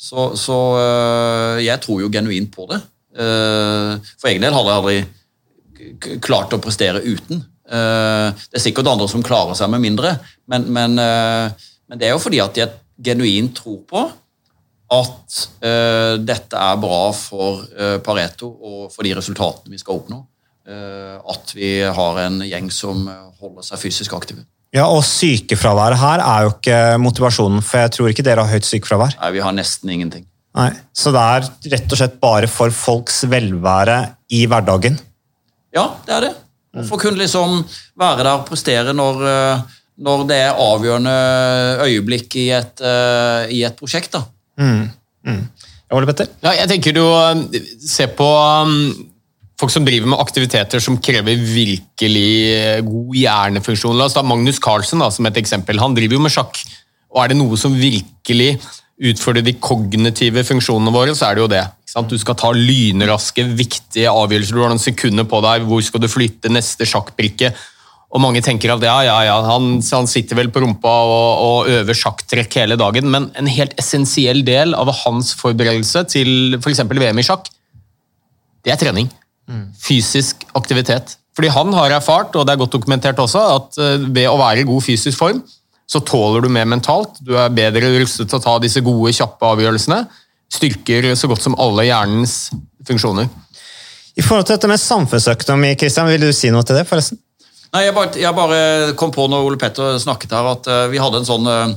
Så, 0.00 0.26
så 0.40 0.58
øh, 0.80 1.58
jeg 1.64 1.78
tror 1.84 2.02
jo 2.02 2.10
genuint 2.12 2.50
på 2.54 2.66
det. 2.70 2.78
Eh, 3.14 4.12
For 4.18 4.30
egen 4.30 4.44
del 4.44 4.54
hadde 4.56 4.72
jeg 4.72 4.80
aldri 4.82 4.98
klart 6.22 6.54
å 6.54 6.60
prestere 6.62 7.02
uten. 7.02 7.44
Eh, 7.68 8.28
Det 8.50 8.58
er 8.58 8.64
sikkert 8.64 8.90
andre 8.90 9.08
som 9.08 9.22
klarer 9.24 9.56
seg 9.58 9.70
med 9.72 9.82
mindre, 9.84 10.16
men, 10.48 10.66
men, 10.72 10.98
eh, 10.98 11.68
men 11.88 11.98
det 12.00 12.08
er 12.08 12.16
jo 12.16 12.22
fordi 12.22 12.42
at 12.42 12.58
jeg 12.58 12.72
genuint 13.02 13.54
tror 13.56 13.80
på 13.88 14.02
at 14.92 15.38
eh, 15.64 16.18
dette 16.20 16.58
er 16.58 16.80
bra 16.82 17.04
for 17.16 17.64
Pareto 18.04 18.50
og 18.52 18.92
for 18.92 19.06
de 19.06 19.14
resultatene 19.16 19.72
vi 19.72 19.80
skal 19.80 20.02
oppnå. 20.02 20.20
At 20.62 21.50
vi 21.56 21.80
har 21.82 22.18
en 22.22 22.36
gjeng 22.46 22.68
som 22.70 23.00
holder 23.40 23.64
seg 23.66 23.80
fysisk 23.82 24.12
aktive. 24.14 24.44
Ja, 24.72 24.84
og 24.86 25.02
sykefraværet 25.04 25.98
her 25.98 26.22
er 26.22 26.44
jo 26.44 26.52
ikke 26.52 26.76
motivasjonen, 27.02 27.64
for 27.66 27.82
jeg 27.82 27.92
tror 27.96 28.12
ikke 28.12 28.24
dere 28.24 28.44
har 28.44 28.52
høyt 28.52 28.68
sykefravær. 28.68 29.16
Nei, 29.20 29.32
vi 29.34 29.42
har 29.42 29.56
nesten 29.56 29.90
ingenting. 29.90 30.28
Nei, 30.56 30.70
Så 30.94 31.12
det 31.12 31.20
er 31.20 31.48
rett 31.74 31.92
og 31.92 31.98
slett 31.98 32.20
bare 32.20 32.48
for 32.48 32.72
folks 32.72 33.22
velvære 33.32 33.98
i 34.36 34.44
hverdagen. 34.48 35.00
Ja, 35.74 35.86
det 36.06 36.16
er 36.16 36.26
det. 36.28 36.32
Mm. 36.72 36.86
for 36.88 36.96
å 36.96 37.02
kunne 37.02 37.20
liksom 37.20 37.58
være 38.00 38.22
der 38.22 38.30
og 38.32 38.46
prestere 38.48 38.94
når, 38.96 39.18
eh, 39.28 39.64
når 40.06 40.22
det 40.30 40.38
er 40.40 40.60
avgjørende 40.60 41.16
øyeblikk 41.84 42.36
i 42.40 42.46
et, 42.56 42.80
eh, 42.80 43.52
i 43.52 43.62
et 43.68 43.76
prosjekt. 43.76 44.12
da. 44.12 44.24
Mm. 44.56 44.88
Mm. 45.26 45.42
Ole 45.92 46.08
Petter? 46.08 46.30
Ja, 46.40 46.54
jeg 46.56 46.70
tenker 46.70 46.94
du 46.96 47.04
ser 47.84 48.14
på 48.16 48.24
um, 48.24 48.94
folk 49.60 49.70
som 49.74 49.84
driver 49.84 50.08
med 50.08 50.22
aktiviteter 50.22 50.80
som 50.80 50.96
krever 50.96 51.36
virkelig 51.36 52.32
eh, 52.56 52.80
god 52.86 53.18
hjernefunksjon. 53.20 53.98
La 53.98 54.08
oss 54.08 54.16
ta 54.16 54.24
Magnus 54.24 54.58
Carlsen 54.58 55.04
da, 55.04 55.10
som 55.12 55.28
et 55.28 55.36
eksempel. 55.36 55.78
Han 55.82 55.94
driver 55.94 56.16
jo 56.16 56.24
med 56.24 56.32
sjakk. 56.32 56.56
Og 57.12 57.20
er 57.20 57.34
det 57.34 57.36
noe 57.36 57.58
som 57.60 57.76
virkelig 57.76 58.56
utfordrer 59.12 59.44
de 59.44 59.58
kognitive 59.60 60.44
funksjonene 60.46 60.94
våre, 60.94 61.12
så 61.18 61.28
er 61.28 61.36
det 61.36 61.44
jo 61.44 61.52
det. 61.52 61.66
Du 61.92 62.16
skal 62.16 62.36
ta 62.40 62.48
lynraske, 62.56 63.44
viktige 63.52 64.08
avgjørelser. 64.08 64.56
Du 64.56 64.62
har 64.64 64.72
noen 64.72 64.80
sekunder 64.80 65.26
på 65.28 65.42
deg. 65.44 65.66
Hvor 65.68 65.82
skal 65.84 66.00
du 66.00 66.08
flytte 66.08 66.52
neste 66.52 66.88
sjakkbrikke? 66.88 67.52
Og 68.12 68.20
mange 68.20 68.42
tenker 68.44 68.74
at 68.74 68.84
ja, 68.84 68.98
ja, 69.06 69.16
ja, 69.24 69.38
han, 69.46 69.78
han 69.80 70.08
sitter 70.08 70.36
vel 70.36 70.50
på 70.52 70.60
rumpa 70.60 70.92
og, 71.08 71.30
og 71.46 71.70
øver 71.72 71.96
sjakktrekk 71.96 72.58
hele 72.60 72.76
dagen, 72.80 73.08
men 73.12 73.30
en 73.40 73.48
helt 73.48 73.72
essensiell 73.80 74.42
del 74.44 74.76
av 74.76 74.90
hans 75.04 75.32
forberedelse 75.38 76.04
til 76.12 76.58
f.eks. 76.58 76.84
VM 76.92 77.22
i 77.22 77.24
sjakk, 77.24 77.48
det 78.62 78.74
er 78.74 78.80
trening. 78.80 79.08
Fysisk 79.80 80.44
aktivitet. 80.58 81.16
Fordi 81.36 81.48
han 81.54 81.72
har 81.72 81.96
erfart, 81.96 82.36
og 82.36 82.44
det 82.44 82.52
er 82.52 82.60
godt 82.60 82.76
dokumentert 82.76 83.20
også, 83.20 83.42
at 83.56 83.80
eh, 83.80 84.04
ved 84.04 84.28
å 84.28 84.36
være 84.40 84.62
i 84.62 84.68
god 84.68 84.84
fysisk 84.84 85.16
form, 85.16 85.40
så 85.88 86.00
tåler 86.04 86.44
du 86.44 86.52
mer 86.52 86.68
mentalt. 86.68 87.16
Du 87.24 87.32
er 87.40 87.52
bedre 87.52 87.94
rustet 87.96 88.28
til 88.28 88.38
å 88.38 88.44
ta 88.44 88.58
disse 88.60 88.80
gode, 88.84 89.12
kjappe 89.16 89.48
avgjørelsene. 89.56 90.02
Styrker 90.52 91.14
så 91.16 91.30
godt 91.30 91.44
som 91.44 91.56
alle 91.60 91.86
hjernens 91.88 92.50
funksjoner. 92.86 93.30
I 94.16 94.22
forhold 94.24 94.44
til 94.44 94.58
dette 94.58 94.68
med 94.68 94.80
samfunnsøkonomi, 94.80 95.74
Kristian, 95.80 96.10
vil 96.10 96.26
du 96.26 96.32
si 96.36 96.50
noe 96.52 96.66
til 96.68 96.76
det, 96.76 96.84
forresten? 96.88 97.20
Nei, 97.72 97.86
jeg 97.86 97.94
bare, 97.96 98.12
jeg 98.20 98.36
bare 98.36 98.94
kom 99.00 99.12
på 99.14 99.24
når 99.32 99.46
Ole 99.48 99.58
Petter 99.60 99.96
snakket 100.00 100.34
her, 100.36 100.48
at 100.50 100.68
eh, 100.68 100.88
vi 100.92 101.00
hadde 101.00 101.22
en 101.22 101.28
sånn 101.28 101.48
eh, 101.48 101.76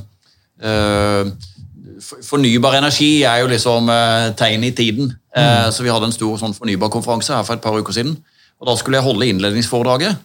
eh, 0.60 1.52
Fornybar 1.96 2.76
energi 2.76 3.22
er 3.24 3.40
jo 3.40 3.46
liksom 3.48 3.86
uh, 3.88 4.28
tegn 4.36 4.66
i 4.68 4.74
tiden. 4.76 5.08
Mm. 5.32 5.72
så 5.72 5.80
vi 5.80 5.88
hadde 5.88 6.10
en 6.10 6.12
stor 6.12 6.34
sånn 6.40 6.52
fornybarkonferanse 6.56 7.32
her 7.32 7.44
for 7.44 7.56
et 7.56 7.62
par 7.64 7.74
uker 7.76 7.96
siden. 7.96 8.12
Og 8.60 8.68
Da 8.68 8.74
skulle 8.76 9.00
jeg 9.00 9.06
holde 9.06 9.28
innledningsforedraget. 9.32 10.20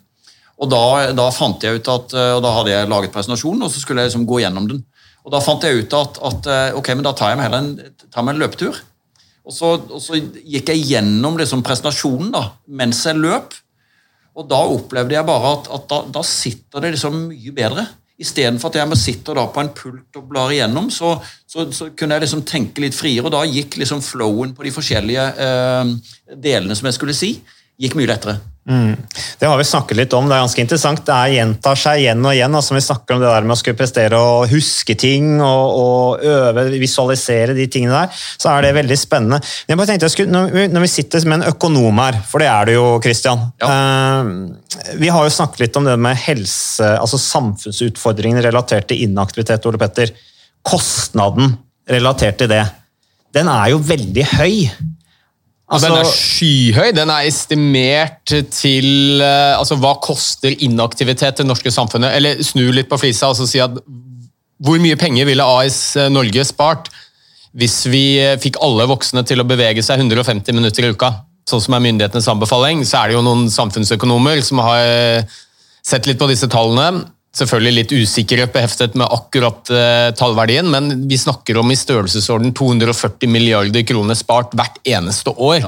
Og 0.59 0.69
da, 0.71 0.81
da 1.15 1.29
fant 1.31 1.63
jeg 1.63 1.79
ut 1.79 1.89
at, 1.91 2.15
og 2.35 2.43
da 2.43 2.51
hadde 2.57 2.73
jeg 2.73 2.89
laget 2.91 3.15
presentasjonen, 3.15 3.63
og 3.63 3.71
så 3.71 3.79
skulle 3.79 4.03
jeg 4.03 4.11
liksom 4.11 4.27
gå 4.27 4.41
gjennom 4.43 4.67
den. 4.67 4.83
Og 5.25 5.33
Da 5.33 5.41
fant 5.43 5.65
jeg 5.65 5.83
ut 5.83 5.97
at, 5.97 6.21
at 6.31 6.49
eh, 6.49 6.77
ok, 6.77 6.93
men 6.95 7.05
da 7.05 7.13
tar 7.17 7.33
jeg 7.33 7.39
meg 7.39 7.49
heller 7.49 7.65
en, 7.65 7.97
meg 8.25 8.33
en 8.33 8.41
løpetur. 8.41 8.79
Og 9.45 9.55
så, 9.55 9.73
og 9.77 10.01
så 10.01 10.17
gikk 10.17 10.69
jeg 10.69 10.85
gjennom 10.91 11.37
liksom 11.39 11.63
presentasjonen 11.65 12.31
da, 12.33 12.45
mens 12.77 13.01
jeg 13.07 13.19
løp. 13.21 13.55
Og 14.37 14.47
da 14.49 14.61
opplevde 14.63 15.17
jeg 15.17 15.27
bare 15.27 15.55
at, 15.57 15.71
at 15.75 15.89
da, 15.91 16.03
da 16.19 16.23
sitter 16.25 16.83
det 16.83 16.93
liksom 16.95 17.17
mye 17.31 17.55
bedre. 17.55 17.87
Istedenfor 18.21 18.69
at 18.69 18.77
jeg 18.77 18.89
må 18.89 18.97
sitte 18.99 19.33
da 19.37 19.47
på 19.49 19.63
en 19.63 19.71
pult 19.75 20.19
og 20.19 20.27
blar 20.29 20.53
igjennom, 20.53 20.91
så, 20.93 21.15
så, 21.49 21.65
så 21.73 21.89
kunne 21.97 22.17
jeg 22.17 22.27
liksom 22.27 22.45
tenke 22.47 22.83
litt 22.83 22.97
friere. 22.97 23.25
Og 23.25 23.33
da 23.33 23.41
gikk 23.49 23.79
liksom 23.81 24.03
flowen 24.05 24.53
på 24.57 24.65
de 24.65 24.73
forskjellige 24.73 25.25
eh, 25.47 25.93
delene 26.37 26.77
som 26.77 26.89
jeg 26.89 26.99
skulle 26.99 27.17
si, 27.17 27.33
gikk 27.81 27.97
mye 27.97 28.11
lettere. 28.13 28.37
Mm. 28.69 28.95
Det 29.39 29.45
har 29.45 29.57
vi 29.57 29.63
snakket 29.65 29.97
litt 29.97 30.13
om, 30.13 30.27
det 30.29 30.35
er 30.35 30.43
ganske 30.43 30.61
interessant. 30.61 31.01
Det 31.05 31.13
er 31.15 31.33
gjentar 31.33 31.79
seg 31.79 32.03
igjen 32.03 32.21
og 32.21 32.35
igjen. 32.35 32.57
Altså, 32.57 32.75
vi 32.75 32.83
snakker 32.85 33.15
om 33.15 33.23
det 33.23 33.31
der 33.31 33.47
med 33.47 33.55
å 33.55 33.59
skulle 33.59 33.79
prestere 33.79 34.19
og 34.21 34.51
huske 34.51 34.95
ting 35.01 35.31
og, 35.41 35.79
og 35.81 36.25
øve, 36.29 36.67
visualisere 36.81 37.55
de 37.57 37.65
tingene 37.71 38.03
der. 38.03 38.21
Så 38.37 38.51
er 38.51 38.67
det 38.67 38.75
veldig 38.77 38.99
spennende. 39.01 39.41
Men 39.41 39.73
jeg 39.73 39.81
bare 39.81 39.91
tenkte 39.91 40.09
jeg 40.09 40.15
skulle, 40.15 40.35
når, 40.35 40.53
vi, 40.53 40.67
når 40.75 40.85
vi 40.85 40.91
sitter 40.93 41.25
med 41.25 41.39
en 41.39 41.55
økonom 41.55 42.03
her, 42.03 42.21
for 42.29 42.43
det 42.43 42.51
er 42.51 42.69
det 42.69 42.77
jo, 42.77 42.85
Christian. 43.03 43.47
Eh, 43.65 44.93
vi 45.01 45.09
har 45.09 45.25
jo 45.25 45.35
snakket 45.39 45.65
litt 45.65 45.81
om 45.81 45.89
det 45.89 45.97
med 46.01 46.21
helse, 46.27 46.93
altså 47.01 47.19
samfunnsutfordringene 47.21 48.45
relatert 48.45 48.91
til 48.91 49.07
inaktivitet, 49.07 49.65
Ole 49.65 49.81
Petter. 49.81 50.13
Kostnaden 50.61 51.55
relatert 51.89 52.37
til 52.37 52.51
det, 52.51 52.63
den 53.33 53.49
er 53.49 53.71
jo 53.73 53.81
veldig 53.81 54.25
høy. 54.37 54.55
Og 55.71 55.79
den 55.79 55.91
er 55.95 56.03
Altså- 56.03 56.19
skyhøy. 56.19 56.91
Den 56.95 57.09
er 57.09 57.27
estimert 57.29 58.33
til 58.51 59.21
eh, 59.21 59.57
altså 59.57 59.77
Hva 59.79 59.93
koster 60.03 60.51
inaktivitet 60.59 61.37
til 61.37 61.45
det 61.45 61.51
norske 61.51 61.71
samfunnet? 61.71 62.15
Eller 62.15 62.41
snu 62.43 62.65
litt 62.71 62.89
på 62.89 62.99
flisa 62.99 63.29
og 63.31 63.37
så 63.39 63.47
si 63.47 63.59
at 63.63 63.71
hvor 64.61 64.77
mye 64.77 64.95
penger 64.99 65.25
ville 65.25 65.41
AS 65.43 65.95
Norge 66.13 66.43
spart 66.45 66.91
hvis 67.57 67.85
vi 67.91 68.19
eh, 68.21 68.37
fikk 68.39 68.59
alle 68.63 68.85
voksne 68.87 69.23
til 69.27 69.41
å 69.41 69.47
bevege 69.47 69.83
seg 69.83 69.99
150 69.99 70.55
minutter 70.55 70.85
i 70.87 70.91
uka? 70.93 71.09
Sånn 71.49 71.63
som 71.63 71.73
er 71.75 71.83
myndighetenes 71.83 72.29
anbefaling. 72.31 72.83
Så 72.87 72.99
er 73.01 73.09
det 73.09 73.17
jo 73.17 73.23
noen 73.25 73.49
samfunnsøkonomer 73.51 74.43
som 74.45 74.61
har 74.63 74.85
eh, 74.85 75.39
sett 75.83 76.07
litt 76.07 76.19
på 76.21 76.29
disse 76.29 76.47
tallene. 76.51 77.05
Selvfølgelig 77.31 77.75
litt 77.77 77.93
usikkerhet 77.95 78.51
beheftet 78.51 78.95
med 78.99 79.07
akkurat 79.07 79.69
eh, 79.71 80.09
tallverdien, 80.19 80.67
men 80.67 81.07
vi 81.07 81.19
snakker 81.19 81.61
om 81.61 81.71
i 81.71 81.79
størrelsesorden 81.79 82.51
240 82.57 83.31
milliarder 83.31 83.85
kroner 83.87 84.17
spart 84.19 84.51
hvert 84.57 84.81
eneste 84.83 85.31
år. 85.39 85.63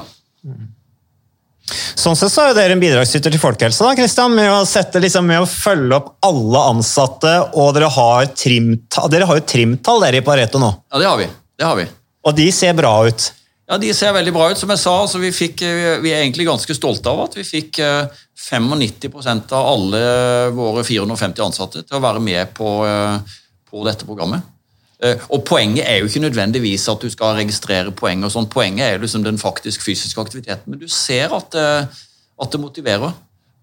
Sånn 1.96 2.18
sett 2.20 2.34
så 2.34 2.50
er 2.50 2.58
dere 2.58 2.74
en 2.76 2.82
bidragsyter 2.82 3.32
til 3.32 3.40
folkehelsa 3.40 3.86
da, 3.86 3.94
Christian, 3.96 4.34
med 4.36 4.50
å, 4.52 4.58
sette, 4.68 5.00
liksom, 5.00 5.24
med 5.30 5.40
å 5.40 5.48
følge 5.48 5.96
opp 5.96 6.10
alle 6.28 6.66
ansatte, 6.74 7.32
og 7.56 7.72
dere 7.78 7.88
har, 7.94 8.28
trimtall, 8.36 9.08
dere 9.14 9.30
har 9.30 9.40
jo 9.40 9.46
trimtall 9.54 10.04
dere 10.04 10.20
i 10.20 10.26
Pareto 10.26 10.60
nå. 10.60 10.68
Ja, 10.92 11.00
det 11.00 11.08
har 11.08 11.22
vi. 11.22 11.30
Det 11.56 11.68
har 11.70 11.80
vi. 11.80 11.88
Og 12.28 12.36
de 12.36 12.50
ser 12.52 12.76
bra 12.76 12.92
ut. 13.08 13.30
Ja, 13.64 13.78
De 13.80 13.94
ser 13.96 14.12
veldig 14.12 14.32
bra 14.36 14.50
ut. 14.52 14.60
Som 14.60 14.72
jeg 14.74 14.82
sa, 14.82 14.92
altså, 15.06 15.20
vi, 15.22 15.32
fikk, 15.32 15.62
eh, 15.64 15.96
vi 16.04 16.12
er 16.12 16.20
egentlig 16.20 16.44
ganske 16.50 16.76
stolte 16.76 17.08
av 17.08 17.24
at 17.24 17.38
vi 17.38 17.46
fikk 17.48 17.80
eh, 17.80 18.20
95% 18.36 19.52
av 19.54 19.68
alle 19.72 20.00
våre 20.56 20.84
450 20.84 21.44
ansatte 21.44 21.84
til 21.84 21.98
å 21.98 22.02
være 22.02 22.20
med 22.20 22.54
på, 22.56 22.72
eh, 22.86 23.36
på 23.70 23.84
dette 23.86 24.06
programmet. 24.06 24.42
Eh, 25.02 25.16
Og 25.30 25.44
Poenget 25.44 25.86
er 25.86 26.00
jo 26.00 26.06
ikke 26.08 26.24
nødvendigvis 26.24 26.88
at 26.88 27.00
du 27.00 27.10
skal 27.10 27.36
registrere 27.36 27.92
poeng. 27.92 28.24
og 28.24 28.30
sånn. 28.32 28.48
Poenget 28.50 28.86
er 28.94 28.98
liksom 28.98 29.24
den 29.24 29.38
faktisk 29.38 29.82
fysiske 29.82 30.20
aktiviteten. 30.20 30.66
Men 30.66 30.78
du 30.78 30.88
ser 30.88 31.32
at, 31.34 31.50
det, 31.50 31.88
at 32.40 32.50
det 32.50 32.60
motiverer. 32.60 33.12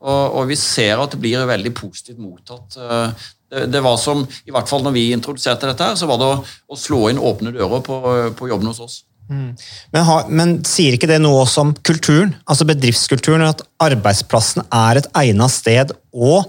Og, 0.02 0.36
og 0.36 0.48
vi 0.48 0.56
ser 0.56 0.98
at 0.98 1.12
det 1.12 1.20
blir 1.22 1.46
veldig 1.46 1.74
positivt 1.74 2.20
mottatt. 2.20 2.78
Eh, 2.78 3.12
Det, 3.52 3.66
det 3.68 3.82
var 3.84 3.98
som, 4.00 4.22
i 4.48 4.52
hvert 4.56 4.70
fall 4.70 4.80
når 4.80 4.94
vi 4.96 5.12
introduserte 5.12 5.68
dette, 5.68 5.84
her, 5.84 5.96
så 6.00 6.08
var 6.08 6.18
det 6.22 6.24
å, 6.24 6.38
å 6.72 6.76
slå 6.80 7.10
inn 7.10 7.18
åpne 7.20 7.52
dører 7.52 7.82
på, 7.84 7.98
på 8.40 8.48
jobben 8.48 8.70
hos 8.70 8.80
oss. 8.80 9.04
Men, 9.32 10.02
har, 10.08 10.30
men 10.30 10.58
sier 10.68 10.98
ikke 10.98 11.10
det 11.10 11.22
noe 11.24 11.44
også 11.46 11.66
om 11.66 11.74
kulturen, 11.88 12.36
altså 12.46 12.68
bedriftskulturen, 12.70 13.46
at 13.48 13.64
arbeidsplassen 13.82 14.66
er 14.68 15.02
et 15.02 15.10
egnet 15.24 15.54
sted 15.54 15.94
å 16.12 16.42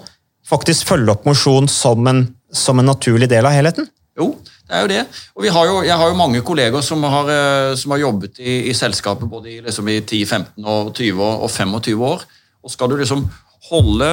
faktisk 0.49 0.91
følge 0.91 1.15
opp 1.15 1.29
mosjon 1.29 1.71
som 1.71 2.09
som 2.53 2.79
en 2.79 2.91
naturlig 2.91 3.31
del 3.33 3.47
av 3.49 3.55
helheten? 3.57 3.87
Jo, 4.19 4.35
det 4.69 4.77
er 4.77 4.85
jo 4.85 4.91
det. 4.91 5.03
Og 5.37 5.47
har 5.57 5.69
jo, 5.71 5.77
jeg 5.87 5.97
har 6.03 6.11
jo 6.11 6.19
mange 6.19 6.43
kolleger 6.45 6.85
som 6.85 7.03
har, 7.09 7.31
eh, 7.33 7.75
som 7.81 7.95
har 7.95 8.03
jobbet 8.03 8.41
i, 8.41 8.59
i 8.69 8.75
selskapet 8.77 9.31
både 9.31 9.55
i, 9.55 9.61
liksom 9.65 9.89
i 9.89 10.01
10, 10.01 10.25
15, 10.27 10.65
og 10.65 10.93
20 10.93 11.23
år, 11.25 11.39
og 11.47 11.51
25 11.51 12.05
år. 12.11 12.27
Og 12.63 12.75
skal 12.75 12.93
du 12.93 12.99
liksom 13.01 13.25
holde 13.71 14.11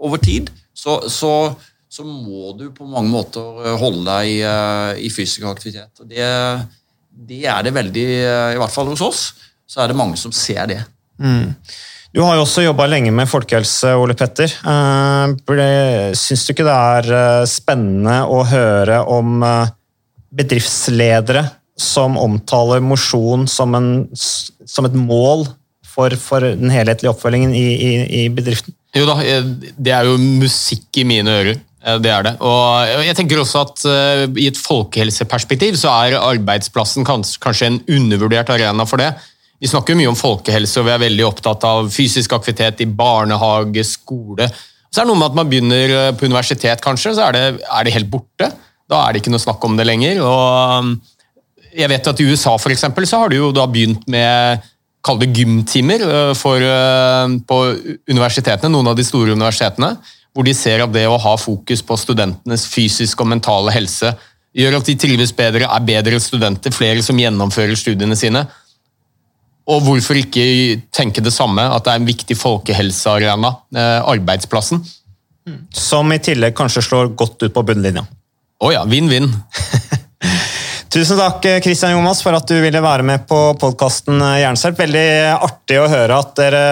over 0.00 0.22
tid, 0.22 0.48
så, 0.76 1.02
så, 1.12 1.52
så 1.88 2.04
må 2.06 2.54
du 2.56 2.70
på 2.74 2.88
mange 2.88 3.12
måter 3.12 3.76
holde 3.80 4.06
deg 4.08 4.32
i, 4.32 4.40
eh, 4.48 5.04
i 5.04 5.12
fysisk 5.12 5.44
aktivitet. 5.50 5.92
Og 6.00 6.08
det, 6.08 6.32
det 7.16 7.44
er 7.48 7.64
det 7.64 7.74
veldig, 7.74 8.06
eh, 8.20 8.54
i 8.54 8.60
hvert 8.60 8.72
fall 8.72 8.90
hos 8.92 9.02
oss, 9.04 9.26
så 9.66 9.82
er 9.82 9.90
det 9.90 9.98
mange 9.98 10.18
som 10.20 10.34
ser 10.34 10.66
det. 10.68 10.80
Mm. 11.22 11.54
Du 12.14 12.22
har 12.22 12.36
jo 12.36 12.44
også 12.44 12.64
jobba 12.64 12.86
lenge 12.88 13.12
med 13.12 13.28
folkehelse, 13.28 13.94
Ole 13.98 14.16
Petter. 14.16 14.52
Eh, 14.52 16.12
Syns 16.16 16.46
du 16.46 16.52
ikke 16.52 16.66
det 16.66 16.76
er 16.76 17.12
eh, 17.18 17.44
spennende 17.50 18.22
å 18.28 18.42
høre 18.48 19.02
om 19.12 19.42
bedriftsledere 20.36 21.46
som 21.76 22.16
omtaler 22.20 22.80
mosjon 22.84 23.44
som, 23.48 23.74
som 24.16 24.88
et 24.88 24.96
mål 24.96 25.44
for, 25.84 26.12
for 26.20 26.44
den 26.44 26.72
helhetlige 26.72 27.12
oppfølgingen 27.12 27.52
i, 27.56 27.66
i, 27.74 27.92
i, 28.22 28.26
bedriften? 28.32 28.74
Jo 28.96 29.04
da, 29.08 29.18
det 29.20 29.92
er 29.92 30.08
jo 30.08 30.16
musikk 30.16 31.02
i 31.02 31.04
mine 31.08 31.32
ører. 31.40 31.60
Eh, 31.86 31.98
det 32.02 32.12
er 32.12 32.26
det. 32.26 32.34
Og 32.44 33.06
jeg 33.06 33.16
tenker 33.18 33.40
også 33.40 33.62
at 33.62 33.86
uh, 33.86 34.24
I 34.34 34.50
et 34.50 34.58
folkehelseperspektiv 34.58 35.78
så 35.80 35.94
er 36.06 36.18
arbeidsplassen 36.18 37.06
kanskje, 37.06 37.40
kanskje 37.42 37.70
en 37.70 37.80
undervurdert 37.98 38.50
arena 38.54 38.86
for 38.88 39.02
det. 39.02 39.12
Vi 39.62 39.70
snakker 39.70 39.96
mye 39.96 40.10
om 40.10 40.18
folkehelse, 40.18 40.80
og 40.80 40.88
vi 40.88 40.92
er 40.92 41.04
veldig 41.06 41.24
opptatt 41.24 41.62
av 41.64 41.88
fysisk 41.92 42.34
aktivitet 42.36 42.82
i 42.84 42.90
barnehage, 42.90 43.86
skole. 43.88 44.50
Så 44.90 45.00
er 45.00 45.06
det 45.06 45.12
noe 45.12 45.20
med 45.20 45.30
at 45.30 45.38
man 45.38 45.48
begynner 45.48 45.94
på 46.16 46.28
universitet, 46.28 46.82
kanskje, 46.84 47.14
så 47.16 47.28
er 47.28 47.36
det, 47.36 47.44
er 47.64 47.86
det 47.86 47.94
helt 47.94 48.10
borte. 48.12 48.50
Da 48.86 49.00
er 49.00 49.14
det 49.14 49.22
ikke 49.22 49.32
noe 49.32 49.40
snakk 49.40 49.64
om 49.64 49.78
det 49.78 49.86
lenger. 49.88 50.20
og 50.20 50.92
jeg 51.76 51.88
vet 51.92 52.08
at 52.08 52.20
I 52.20 52.28
USA 52.28 52.52
for 52.60 52.72
eksempel, 52.72 53.08
så 53.08 53.22
har 53.22 53.32
du 53.32 53.38
jo 53.38 53.48
da 53.52 53.64
begynt 53.68 54.04
med 54.12 54.62
kall 55.04 55.18
det 55.20 55.32
gymtimer 55.36 56.04
for, 56.36 56.60
på 57.48 57.58
universitetene, 58.12 58.72
noen 58.72 58.92
av 58.92 58.96
de 58.98 59.04
store 59.06 59.36
universitetene, 59.36 59.94
hvor 60.36 60.44
de 60.44 60.52
ser 60.52 60.82
at 60.84 60.92
det 60.92 61.06
å 61.08 61.16
ha 61.16 61.32
fokus 61.40 61.80
på 61.80 61.96
studentenes 61.96 62.66
fysiske 62.68 63.24
og 63.24 63.30
mentale 63.32 63.72
helse 63.72 64.10
gjør 64.56 64.78
at 64.78 64.88
de 64.88 64.94
trives 65.00 65.32
bedre, 65.36 65.64
er 65.64 65.86
bedre 65.88 66.20
studenter, 66.20 66.72
flere 66.72 67.00
som 67.04 67.16
gjennomfører 67.20 67.76
studiene 67.76 68.16
sine. 68.16 68.44
Og 69.66 69.80
hvorfor 69.84 70.20
ikke 70.20 70.44
tenke 70.94 71.24
det 71.24 71.32
samme, 71.34 71.64
at 71.72 71.84
det 71.84 71.92
er 71.92 72.02
en 72.02 72.08
viktig 72.08 72.36
folkehelsearena, 72.38 73.50
øh, 73.80 74.10
arbeidsplassen. 74.12 74.84
Som 75.72 76.12
i 76.12 76.20
tillegg 76.22 76.56
kanskje 76.58 76.84
slår 76.84 77.12
godt 77.18 77.46
ut 77.46 77.54
på 77.54 77.64
bunnlinja. 77.66 78.04
Å 78.04 78.68
oh 78.68 78.72
ja, 78.72 78.84
vinn-vinn. 78.88 79.28
Tusen 80.92 81.18
takk 81.20 81.44
Christian 81.64 81.92
Jomas, 81.96 82.22
for 82.24 82.36
at 82.36 82.48
du 82.48 82.56
ville 82.62 82.80
være 82.82 83.04
med 83.06 83.26
på 83.28 83.38
podkasten 83.60 84.20
Jernsterk. 84.40 84.78
Veldig 84.78 85.08
artig 85.34 85.80
å 85.80 85.90
høre 85.92 86.20
at 86.20 86.36
dere 86.38 86.64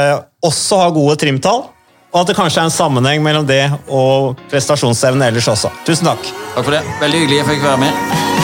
også 0.45 0.81
har 0.81 0.95
gode 0.97 1.17
trimtall, 1.21 1.67
og 2.15 2.21
at 2.23 2.31
det 2.31 2.37
kanskje 2.39 2.62
er 2.62 2.71
en 2.71 2.75
sammenheng 2.75 3.25
mellom 3.27 3.47
det 3.49 3.65
og 3.91 4.39
prestasjonsevne 4.53 5.33
ellers 5.33 5.51
også. 5.51 5.73
Tusen 5.89 6.07
takk. 6.07 6.31
Takk 6.55 6.62
for 6.62 6.77
det. 6.77 6.85
Veldig 7.03 7.25
hyggelig 7.25 7.43
jeg 7.43 7.51
fikk 7.51 7.67
være 7.67 7.83
med. 7.89 8.44